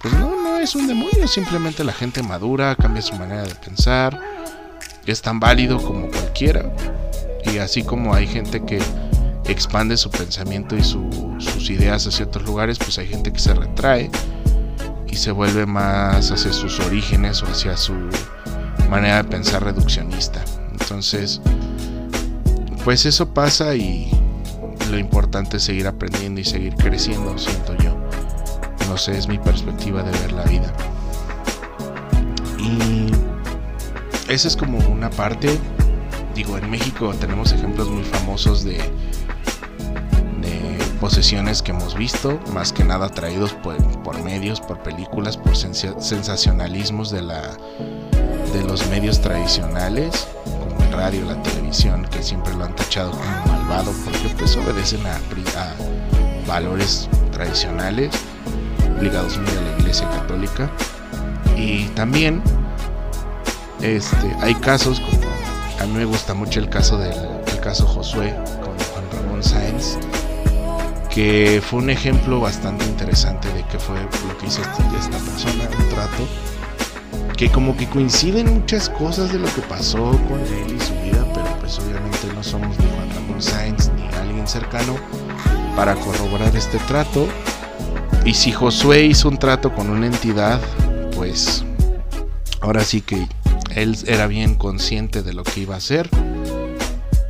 Pues 0.00 0.14
no 0.14 0.33
es 0.64 0.74
un 0.74 0.86
demonio, 0.86 1.28
simplemente 1.28 1.84
la 1.84 1.92
gente 1.92 2.22
madura, 2.22 2.74
cambia 2.74 3.02
su 3.02 3.14
manera 3.16 3.42
de 3.42 3.54
pensar, 3.54 4.18
es 5.04 5.20
tan 5.20 5.38
válido 5.38 5.76
como 5.76 6.08
cualquiera. 6.08 6.72
Y 7.52 7.58
así 7.58 7.82
como 7.82 8.14
hay 8.14 8.26
gente 8.26 8.64
que 8.64 8.80
expande 9.44 9.98
su 9.98 10.10
pensamiento 10.10 10.74
y 10.74 10.82
sus 10.82 11.68
ideas 11.68 12.06
hacia 12.06 12.24
otros 12.24 12.46
lugares, 12.46 12.78
pues 12.78 12.96
hay 12.98 13.06
gente 13.06 13.30
que 13.30 13.38
se 13.38 13.52
retrae 13.52 14.10
y 15.06 15.16
se 15.16 15.32
vuelve 15.32 15.66
más 15.66 16.30
hacia 16.30 16.52
sus 16.54 16.80
orígenes 16.80 17.42
o 17.42 17.46
hacia 17.46 17.76
su 17.76 17.92
manera 18.88 19.22
de 19.22 19.24
pensar 19.24 19.64
reduccionista. 19.64 20.42
Entonces, 20.72 21.42
pues 22.84 23.04
eso 23.04 23.34
pasa 23.34 23.74
y 23.74 24.10
lo 24.90 24.96
importante 24.96 25.58
es 25.58 25.62
seguir 25.64 25.86
aprendiendo 25.86 26.40
y 26.40 26.44
seguir 26.44 26.74
creciendo, 26.76 27.36
siento 27.36 27.76
yo. 27.76 27.93
No 28.94 28.98
sé, 28.98 29.18
es 29.18 29.26
mi 29.26 29.38
perspectiva 29.38 30.04
de 30.04 30.12
ver 30.20 30.30
la 30.30 30.44
vida. 30.44 30.72
Y 32.60 33.10
esa 34.32 34.46
es 34.46 34.56
como 34.56 34.78
una 34.88 35.10
parte, 35.10 35.58
digo, 36.32 36.56
en 36.56 36.70
México 36.70 37.12
tenemos 37.18 37.50
ejemplos 37.50 37.88
muy 37.88 38.04
famosos 38.04 38.62
de 38.62 38.78
posesiones 41.00 41.60
que 41.60 41.72
hemos 41.72 41.96
visto, 41.96 42.38
más 42.52 42.72
que 42.72 42.84
nada 42.84 43.08
traídos 43.08 43.52
por, 43.52 44.22
medios, 44.22 44.60
por 44.60 44.78
películas, 44.84 45.36
por 45.36 45.56
sensacionalismos 45.56 47.10
de, 47.10 47.22
la, 47.22 47.40
de 48.52 48.62
los 48.62 48.86
medios 48.90 49.20
tradicionales, 49.20 50.28
como 50.44 50.84
el 50.84 50.92
radio, 50.92 51.24
la 51.24 51.42
televisión, 51.42 52.06
que 52.12 52.22
siempre 52.22 52.54
lo 52.54 52.64
han 52.64 52.76
tachado 52.76 53.10
como 53.10 53.24
malvado 53.44 53.90
porque 54.04 54.28
pues 54.38 54.54
obedecen 54.54 55.04
a, 55.04 55.18
valores 56.46 57.08
tradicionales 57.32 58.14
ligados 59.00 59.38
muy 59.38 59.50
a 59.50 59.60
la 59.60 59.78
iglesia 59.78 60.08
católica. 60.10 60.70
Y 61.56 61.86
también 61.88 62.42
este, 63.80 64.36
hay 64.40 64.54
casos 64.56 65.00
como 65.00 65.34
a 65.80 65.86
mí 65.86 65.92
me 65.92 66.04
gusta 66.04 66.34
mucho 66.34 66.60
el 66.60 66.68
caso 66.68 66.98
del 66.98 67.12
el 67.46 67.60
caso 67.60 67.86
Josué 67.86 68.34
con 68.62 68.78
Juan 68.78 69.04
Ramón 69.12 69.42
Sáenz 69.42 69.98
que 71.14 71.62
fue 71.64 71.78
un 71.78 71.90
ejemplo 71.90 72.40
bastante 72.40 72.84
interesante 72.84 73.46
de 73.52 73.62
qué 73.68 73.78
fue 73.78 73.94
lo 74.26 74.36
que 74.36 74.46
hizo 74.46 74.60
este, 74.62 74.82
esta 74.98 75.16
persona, 75.18 75.68
un 75.78 75.88
trato, 75.88 76.26
que 77.36 77.52
como 77.52 77.76
que 77.76 77.88
coinciden 77.88 78.52
muchas 78.52 78.88
cosas 78.88 79.32
de 79.32 79.38
lo 79.38 79.46
que 79.54 79.60
pasó 79.62 80.10
con 80.28 80.40
él 80.40 80.76
y 80.76 80.80
su 80.80 80.92
vida, 80.94 81.24
pero 81.32 81.46
pues 81.60 81.78
obviamente 81.78 82.26
no 82.34 82.42
somos 82.42 82.76
ni 82.80 82.86
Juan 82.86 83.10
Ramón 83.14 83.40
Sainz 83.40 83.92
ni 83.94 84.08
alguien 84.16 84.48
cercano 84.48 84.96
para 85.76 85.94
corroborar 85.94 86.54
este 86.56 86.78
trato. 86.78 87.28
Y 88.24 88.34
si 88.34 88.52
Josué 88.52 89.04
hizo 89.04 89.28
un 89.28 89.38
trato 89.38 89.74
con 89.74 89.90
una 89.90 90.06
entidad, 90.06 90.60
pues 91.14 91.64
ahora 92.60 92.82
sí 92.82 93.02
que 93.02 93.28
él 93.74 93.96
era 94.06 94.26
bien 94.26 94.54
consciente 94.54 95.22
de 95.22 95.34
lo 95.34 95.44
que 95.44 95.60
iba 95.60 95.74
a 95.74 95.78
hacer 95.78 96.08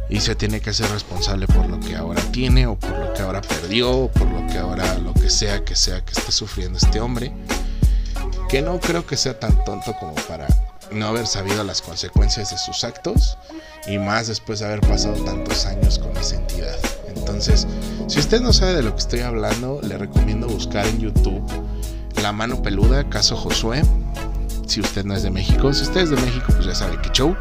y 0.08 0.20
se 0.20 0.36
tiene 0.36 0.60
que 0.60 0.72
ser 0.72 0.88
responsable 0.90 1.46
por 1.46 1.68
lo 1.68 1.80
que 1.80 1.96
ahora 1.96 2.22
tiene 2.30 2.66
o 2.66 2.76
por 2.76 2.90
lo 2.90 3.12
que 3.12 3.22
ahora 3.22 3.40
perdió 3.40 3.90
o 3.90 4.08
por 4.08 4.28
lo 4.28 4.46
que 4.46 4.58
ahora 4.58 4.98
lo 4.98 5.12
que 5.14 5.30
sea 5.30 5.64
que 5.64 5.74
sea 5.74 6.04
que 6.04 6.12
esté 6.12 6.30
sufriendo 6.30 6.78
este 6.78 7.00
hombre 7.00 7.32
que 8.48 8.62
no 8.62 8.78
creo 8.78 9.04
que 9.06 9.16
sea 9.16 9.40
tan 9.40 9.64
tonto 9.64 9.96
como 9.98 10.14
para 10.28 10.46
no 10.92 11.06
haber 11.06 11.26
sabido 11.26 11.64
las 11.64 11.82
consecuencias 11.82 12.50
de 12.50 12.58
sus 12.58 12.84
actos 12.84 13.36
y 13.88 13.98
más 13.98 14.28
después 14.28 14.60
de 14.60 14.66
haber 14.66 14.80
pasado 14.80 15.14
tantos 15.24 15.66
años 15.66 15.98
con 15.98 16.16
esa 16.16 16.36
entidad. 16.36 16.78
Entonces, 17.16 17.66
si 18.06 18.18
usted 18.18 18.40
no 18.40 18.52
sabe 18.52 18.74
de 18.74 18.82
lo 18.82 18.92
que 18.92 19.00
estoy 19.00 19.20
hablando, 19.20 19.80
le 19.82 19.98
recomiendo 19.98 20.46
buscar 20.46 20.86
en 20.86 21.00
YouTube 21.00 21.42
La 22.22 22.32
mano 22.32 22.62
peluda, 22.62 23.08
caso 23.08 23.36
Josué. 23.36 23.82
Si 24.66 24.80
usted 24.80 25.04
no 25.04 25.14
es 25.14 25.22
de 25.22 25.30
México, 25.30 25.72
si 25.72 25.82
usted 25.82 26.02
es 26.02 26.10
de 26.10 26.16
México, 26.16 26.46
pues 26.48 26.66
ya 26.66 26.74
sabe 26.74 27.00
que 27.00 27.10
show. 27.10 27.36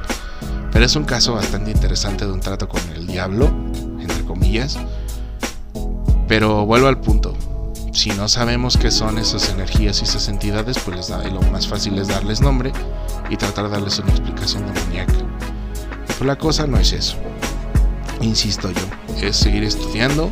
Pero 0.72 0.86
es 0.86 0.96
un 0.96 1.04
caso 1.04 1.34
bastante 1.34 1.72
interesante 1.72 2.26
de 2.26 2.32
un 2.32 2.40
trato 2.40 2.68
con 2.68 2.82
el 2.96 3.08
diablo, 3.08 3.52
entre 4.00 4.24
comillas. 4.26 4.78
Pero 6.28 6.66
vuelvo 6.66 6.88
al 6.88 7.00
punto. 7.00 7.34
Si 7.94 8.10
no 8.10 8.28
sabemos 8.28 8.76
qué 8.76 8.90
son 8.90 9.20
esas 9.20 9.50
energías 9.50 10.02
y 10.02 10.04
esas 10.04 10.28
entidades, 10.28 10.80
pues 10.80 11.10
lo 11.10 11.42
más 11.52 11.68
fácil 11.68 11.98
es 12.00 12.08
darles 12.08 12.42
nombre 12.42 12.72
y 13.30 13.38
tratar 13.38 13.66
de 13.66 13.72
darles 13.72 14.00
una 14.00 14.10
explicación 14.10 14.66
demoníaca. 14.66 15.14
Pero 16.08 16.26
la 16.26 16.36
cosa 16.36 16.66
no 16.66 16.78
es 16.78 16.92
eso. 16.92 17.18
Insisto 18.24 18.72
yo, 18.72 19.28
es 19.28 19.36
seguir 19.36 19.66
estudiando, 19.66 20.32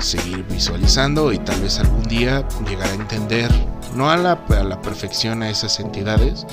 seguir 0.00 0.44
visualizando 0.50 1.32
y 1.32 1.38
tal 1.38 1.60
vez 1.60 1.78
algún 1.78 2.02
día 2.02 2.44
llegar 2.68 2.88
a 2.88 2.94
entender, 2.94 3.52
no 3.94 4.10
a 4.10 4.16
la, 4.16 4.44
perfección 4.82 5.44
a 5.44 5.48
esas 5.48 5.78
entidades, 5.78 6.44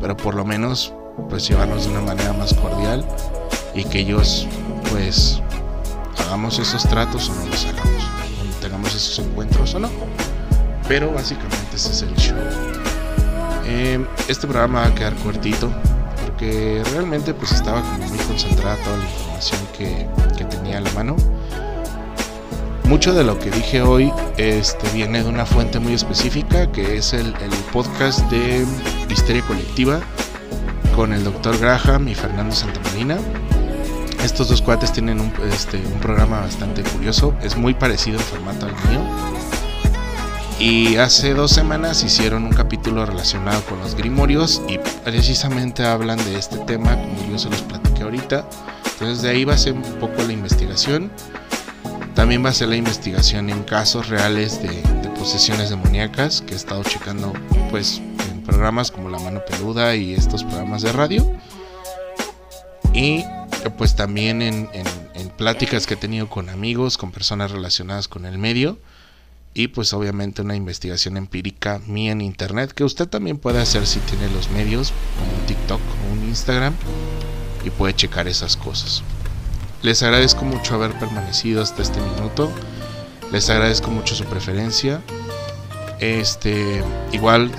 pero 0.00 0.16
por 0.16 0.36
lo 0.36 0.44
menos 0.44 0.94
pues 1.28 1.48
llevarnos 1.48 1.84
de 1.84 1.90
una 1.90 2.00
manera 2.00 2.32
más 2.32 2.54
cordial 2.54 3.04
y 3.74 3.82
que 3.82 3.98
ellos 3.98 4.46
pues 4.92 5.42
hagamos 6.16 6.60
esos 6.60 6.84
tratos 6.84 7.28
o 7.28 7.34
no 7.34 7.46
los 7.46 7.64
hagamos, 7.64 8.04
tengamos 8.60 8.94
esos 8.94 9.18
encuentros 9.18 9.74
o 9.74 9.80
no. 9.80 9.90
Pero 10.86 11.12
básicamente 11.12 11.74
ese 11.74 11.90
es 11.90 12.02
el 12.02 12.14
show. 12.14 12.38
Em, 13.64 14.06
este 14.28 14.46
programa 14.46 14.82
va 14.82 14.86
a 14.86 14.94
quedar 14.94 15.16
cortito 15.16 15.72
porque 16.24 16.84
realmente 16.92 17.34
pues 17.34 17.50
estaba 17.50 17.82
como 17.82 18.06
muy 18.06 18.18
concentrada 18.18 18.76
toda 18.84 18.98
la 18.98 19.25
información 19.36 19.60
que, 19.76 20.06
que 20.36 20.44
tenía 20.44 20.78
a 20.78 20.80
la 20.80 20.90
mano. 20.92 21.16
Mucho 22.84 23.14
de 23.14 23.24
lo 23.24 23.38
que 23.38 23.50
dije 23.50 23.82
hoy 23.82 24.12
este, 24.36 24.88
viene 24.90 25.22
de 25.22 25.28
una 25.28 25.44
fuente 25.44 25.80
muy 25.80 25.94
específica 25.94 26.70
que 26.70 26.96
es 26.96 27.12
el, 27.12 27.26
el 27.26 27.50
podcast 27.72 28.20
de 28.30 28.64
Histeria 29.10 29.42
Colectiva 29.42 30.00
con 30.94 31.12
el 31.12 31.24
doctor 31.24 31.58
Graham 31.58 32.08
y 32.08 32.14
Fernando 32.14 32.54
Santamarina. 32.54 33.18
Estos 34.22 34.48
dos 34.48 34.62
cuates 34.62 34.92
tienen 34.92 35.20
un, 35.20 35.32
este, 35.52 35.78
un 35.78 36.00
programa 36.00 36.40
bastante 36.40 36.82
curioso, 36.82 37.34
es 37.42 37.56
muy 37.56 37.74
parecido 37.74 38.18
en 38.18 38.24
formato 38.24 38.66
al 38.66 38.72
mío. 38.88 39.00
Y 40.58 40.96
hace 40.96 41.34
dos 41.34 41.50
semanas 41.50 42.02
hicieron 42.02 42.44
un 42.44 42.52
capítulo 42.52 43.04
relacionado 43.04 43.60
con 43.66 43.78
los 43.80 43.94
grimorios 43.94 44.62
y 44.68 44.78
precisamente 45.04 45.84
hablan 45.84 46.16
de 46.24 46.38
este 46.38 46.56
tema, 46.58 46.92
como 46.92 47.30
yo 47.30 47.38
se 47.38 47.50
los 47.50 47.60
platiqué 47.62 48.04
ahorita. 48.04 48.46
Entonces 48.96 49.22
de 49.22 49.28
ahí 49.28 49.44
va 49.44 49.52
a 49.52 49.58
ser 49.58 49.74
un 49.74 49.82
poco 50.00 50.22
la 50.22 50.32
investigación. 50.32 51.10
También 52.14 52.42
va 52.42 52.48
a 52.48 52.54
ser 52.54 52.68
la 52.68 52.76
investigación 52.76 53.50
en 53.50 53.62
casos 53.62 54.08
reales 54.08 54.62
de, 54.62 54.70
posesiones 55.18 55.70
demoníacas 55.70 56.40
que 56.40 56.54
he 56.54 56.56
estado 56.56 56.82
checando 56.84 57.32
pues 57.70 58.00
en 58.30 58.42
programas 58.42 58.90
como 58.90 59.10
La 59.10 59.18
Mano 59.18 59.42
Peluda 59.44 59.96
y 59.96 60.14
estos 60.14 60.44
programas 60.44 60.82
de 60.82 60.92
radio. 60.92 61.30
Y 62.94 63.24
pues 63.76 63.96
también 63.96 64.40
en 64.40 64.70
pláticas 65.36 65.86
que 65.86 65.94
he 65.94 65.96
tenido 65.96 66.28
con 66.28 66.48
amigos, 66.48 66.96
con 66.96 67.12
personas 67.12 67.50
relacionadas 67.50 68.08
con 68.08 68.24
el 68.24 68.38
medio 68.38 68.78
y 69.56 69.68
pues 69.68 69.94
obviamente 69.94 70.42
una 70.42 70.54
investigación 70.54 71.16
empírica 71.16 71.80
mía 71.86 72.12
en 72.12 72.20
internet 72.20 72.72
que 72.72 72.84
usted 72.84 73.08
también 73.08 73.38
puede 73.38 73.58
hacer 73.58 73.86
si 73.86 74.00
tiene 74.00 74.28
los 74.30 74.50
medios 74.50 74.92
como 75.18 75.32
un 75.32 75.46
TikTok 75.46 75.80
o 75.80 76.12
un 76.12 76.28
Instagram 76.28 76.74
y 77.66 77.70
puede 77.70 77.94
checar 77.94 78.28
esas 78.28 78.56
cosas. 78.56 79.02
Les 79.82 80.02
agradezco 80.02 80.44
mucho 80.44 80.74
haber 80.76 80.98
permanecido 80.98 81.62
hasta 81.62 81.82
este 81.82 82.00
minuto. 82.00 82.50
Les 83.32 83.50
agradezco 83.50 83.90
mucho 83.90 84.14
su 84.14 84.24
preferencia. 84.24 85.02
Este, 85.98 86.82
igual 87.12 87.50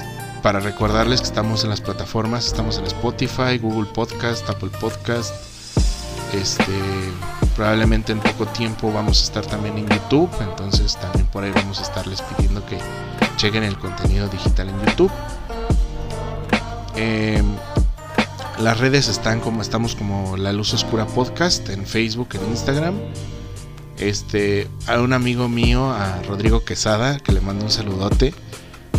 para 0.42 0.60
recordarles 0.60 1.22
que 1.22 1.28
estamos 1.28 1.64
en 1.64 1.70
las 1.70 1.82
plataformas, 1.82 2.46
estamos 2.46 2.78
en 2.78 2.86
Spotify, 2.86 3.58
Google 3.62 3.90
Podcast, 3.94 4.50
Apple 4.50 4.70
Podcast. 4.80 5.34
Este, 6.34 6.74
probablemente 7.56 8.12
en 8.12 8.20
poco 8.20 8.46
tiempo 8.48 8.92
vamos 8.92 9.22
a 9.22 9.24
estar 9.24 9.46
también 9.46 9.78
en 9.78 9.88
YouTube, 9.88 10.30
entonces 10.42 10.98
también 10.98 11.26
por 11.28 11.44
ahí 11.44 11.52
vamos 11.52 11.80
a 11.80 11.84
estarles 11.84 12.22
pidiendo 12.22 12.66
que 12.66 12.78
chequen 13.38 13.64
el 13.64 13.78
contenido 13.78 14.28
digital 14.28 14.70
en 14.70 14.86
YouTube. 14.86 15.12
Eh, 16.96 17.44
las 18.60 18.80
redes 18.80 19.08
están 19.08 19.40
como 19.40 19.62
estamos 19.62 19.96
como 19.96 20.36
La 20.38 20.52
Luz 20.52 20.74
Oscura 20.74 21.06
Podcast 21.06 21.70
en 21.70 21.86
Facebook, 21.86 22.30
en 22.34 22.50
Instagram. 22.50 22.96
Este, 24.00 24.68
a 24.88 25.00
un 25.00 25.14
amigo 25.14 25.48
mío, 25.50 25.92
a 25.92 26.22
Rodrigo 26.24 26.64
Quesada, 26.64 27.20
que 27.20 27.32
le 27.32 27.42
mando 27.42 27.66
un 27.66 27.72
saludote. 27.72 28.34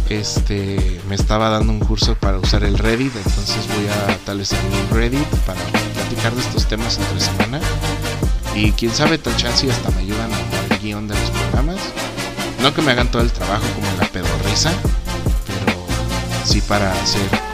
Este, 0.09 1.01
me 1.09 1.15
estaba 1.15 1.51
dando 1.51 1.73
un 1.73 1.81
curso 1.81 2.15
para 2.15 2.39
usar 2.39 2.65
el 2.65 2.79
Reddit, 2.79 3.15
entonces 3.15 3.69
voy 3.69 3.87
a 3.87 4.13
establecer 4.13 4.59
mi 4.65 4.97
Reddit 4.97 5.27
para 5.45 5.61
platicar 5.61 6.35
de 6.35 6.41
estos 6.41 6.67
temas 6.67 6.99
entre 6.99 7.21
semana. 7.21 7.61
Y 8.55 8.73
quién 8.73 8.93
sabe, 8.93 9.19
tal 9.19 9.37
chance 9.37 9.71
hasta 9.71 9.91
me 9.91 10.01
ayudan 10.01 10.31
a 10.33 10.75
el 10.75 10.81
guion 10.81 11.09
de 11.09 11.15
los 11.15 11.31
programas. 11.31 11.81
No 12.63 12.75
que 12.75 12.83
me 12.83 12.93
hagan 12.93 13.11
todo 13.11 13.23
el 13.23 13.33
trabajo 13.33 13.65
como 13.75 13.87
la 14.01 14.09
pedorrisa, 14.09 14.73
pero 15.47 15.77
sí 16.45 16.61
para 16.63 16.91
hacer 16.93 17.48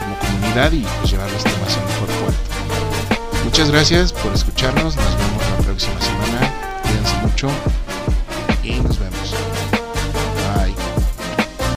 y 0.55 0.87
pues 0.99 1.11
llevar 1.11 1.29
los 1.29 1.43
temas 1.43 1.75
a 1.75 1.81
un 1.81 1.85
mejor 1.85 2.07
puerto. 2.07 3.43
Muchas 3.43 3.69
gracias 3.71 4.13
por 4.13 4.33
escucharnos, 4.33 4.95
nos 4.95 5.17
vemos 5.17 5.43
la 5.49 5.65
próxima 5.65 5.99
semana. 5.99 6.81
Cuídense 6.81 7.15
mucho. 7.17 7.84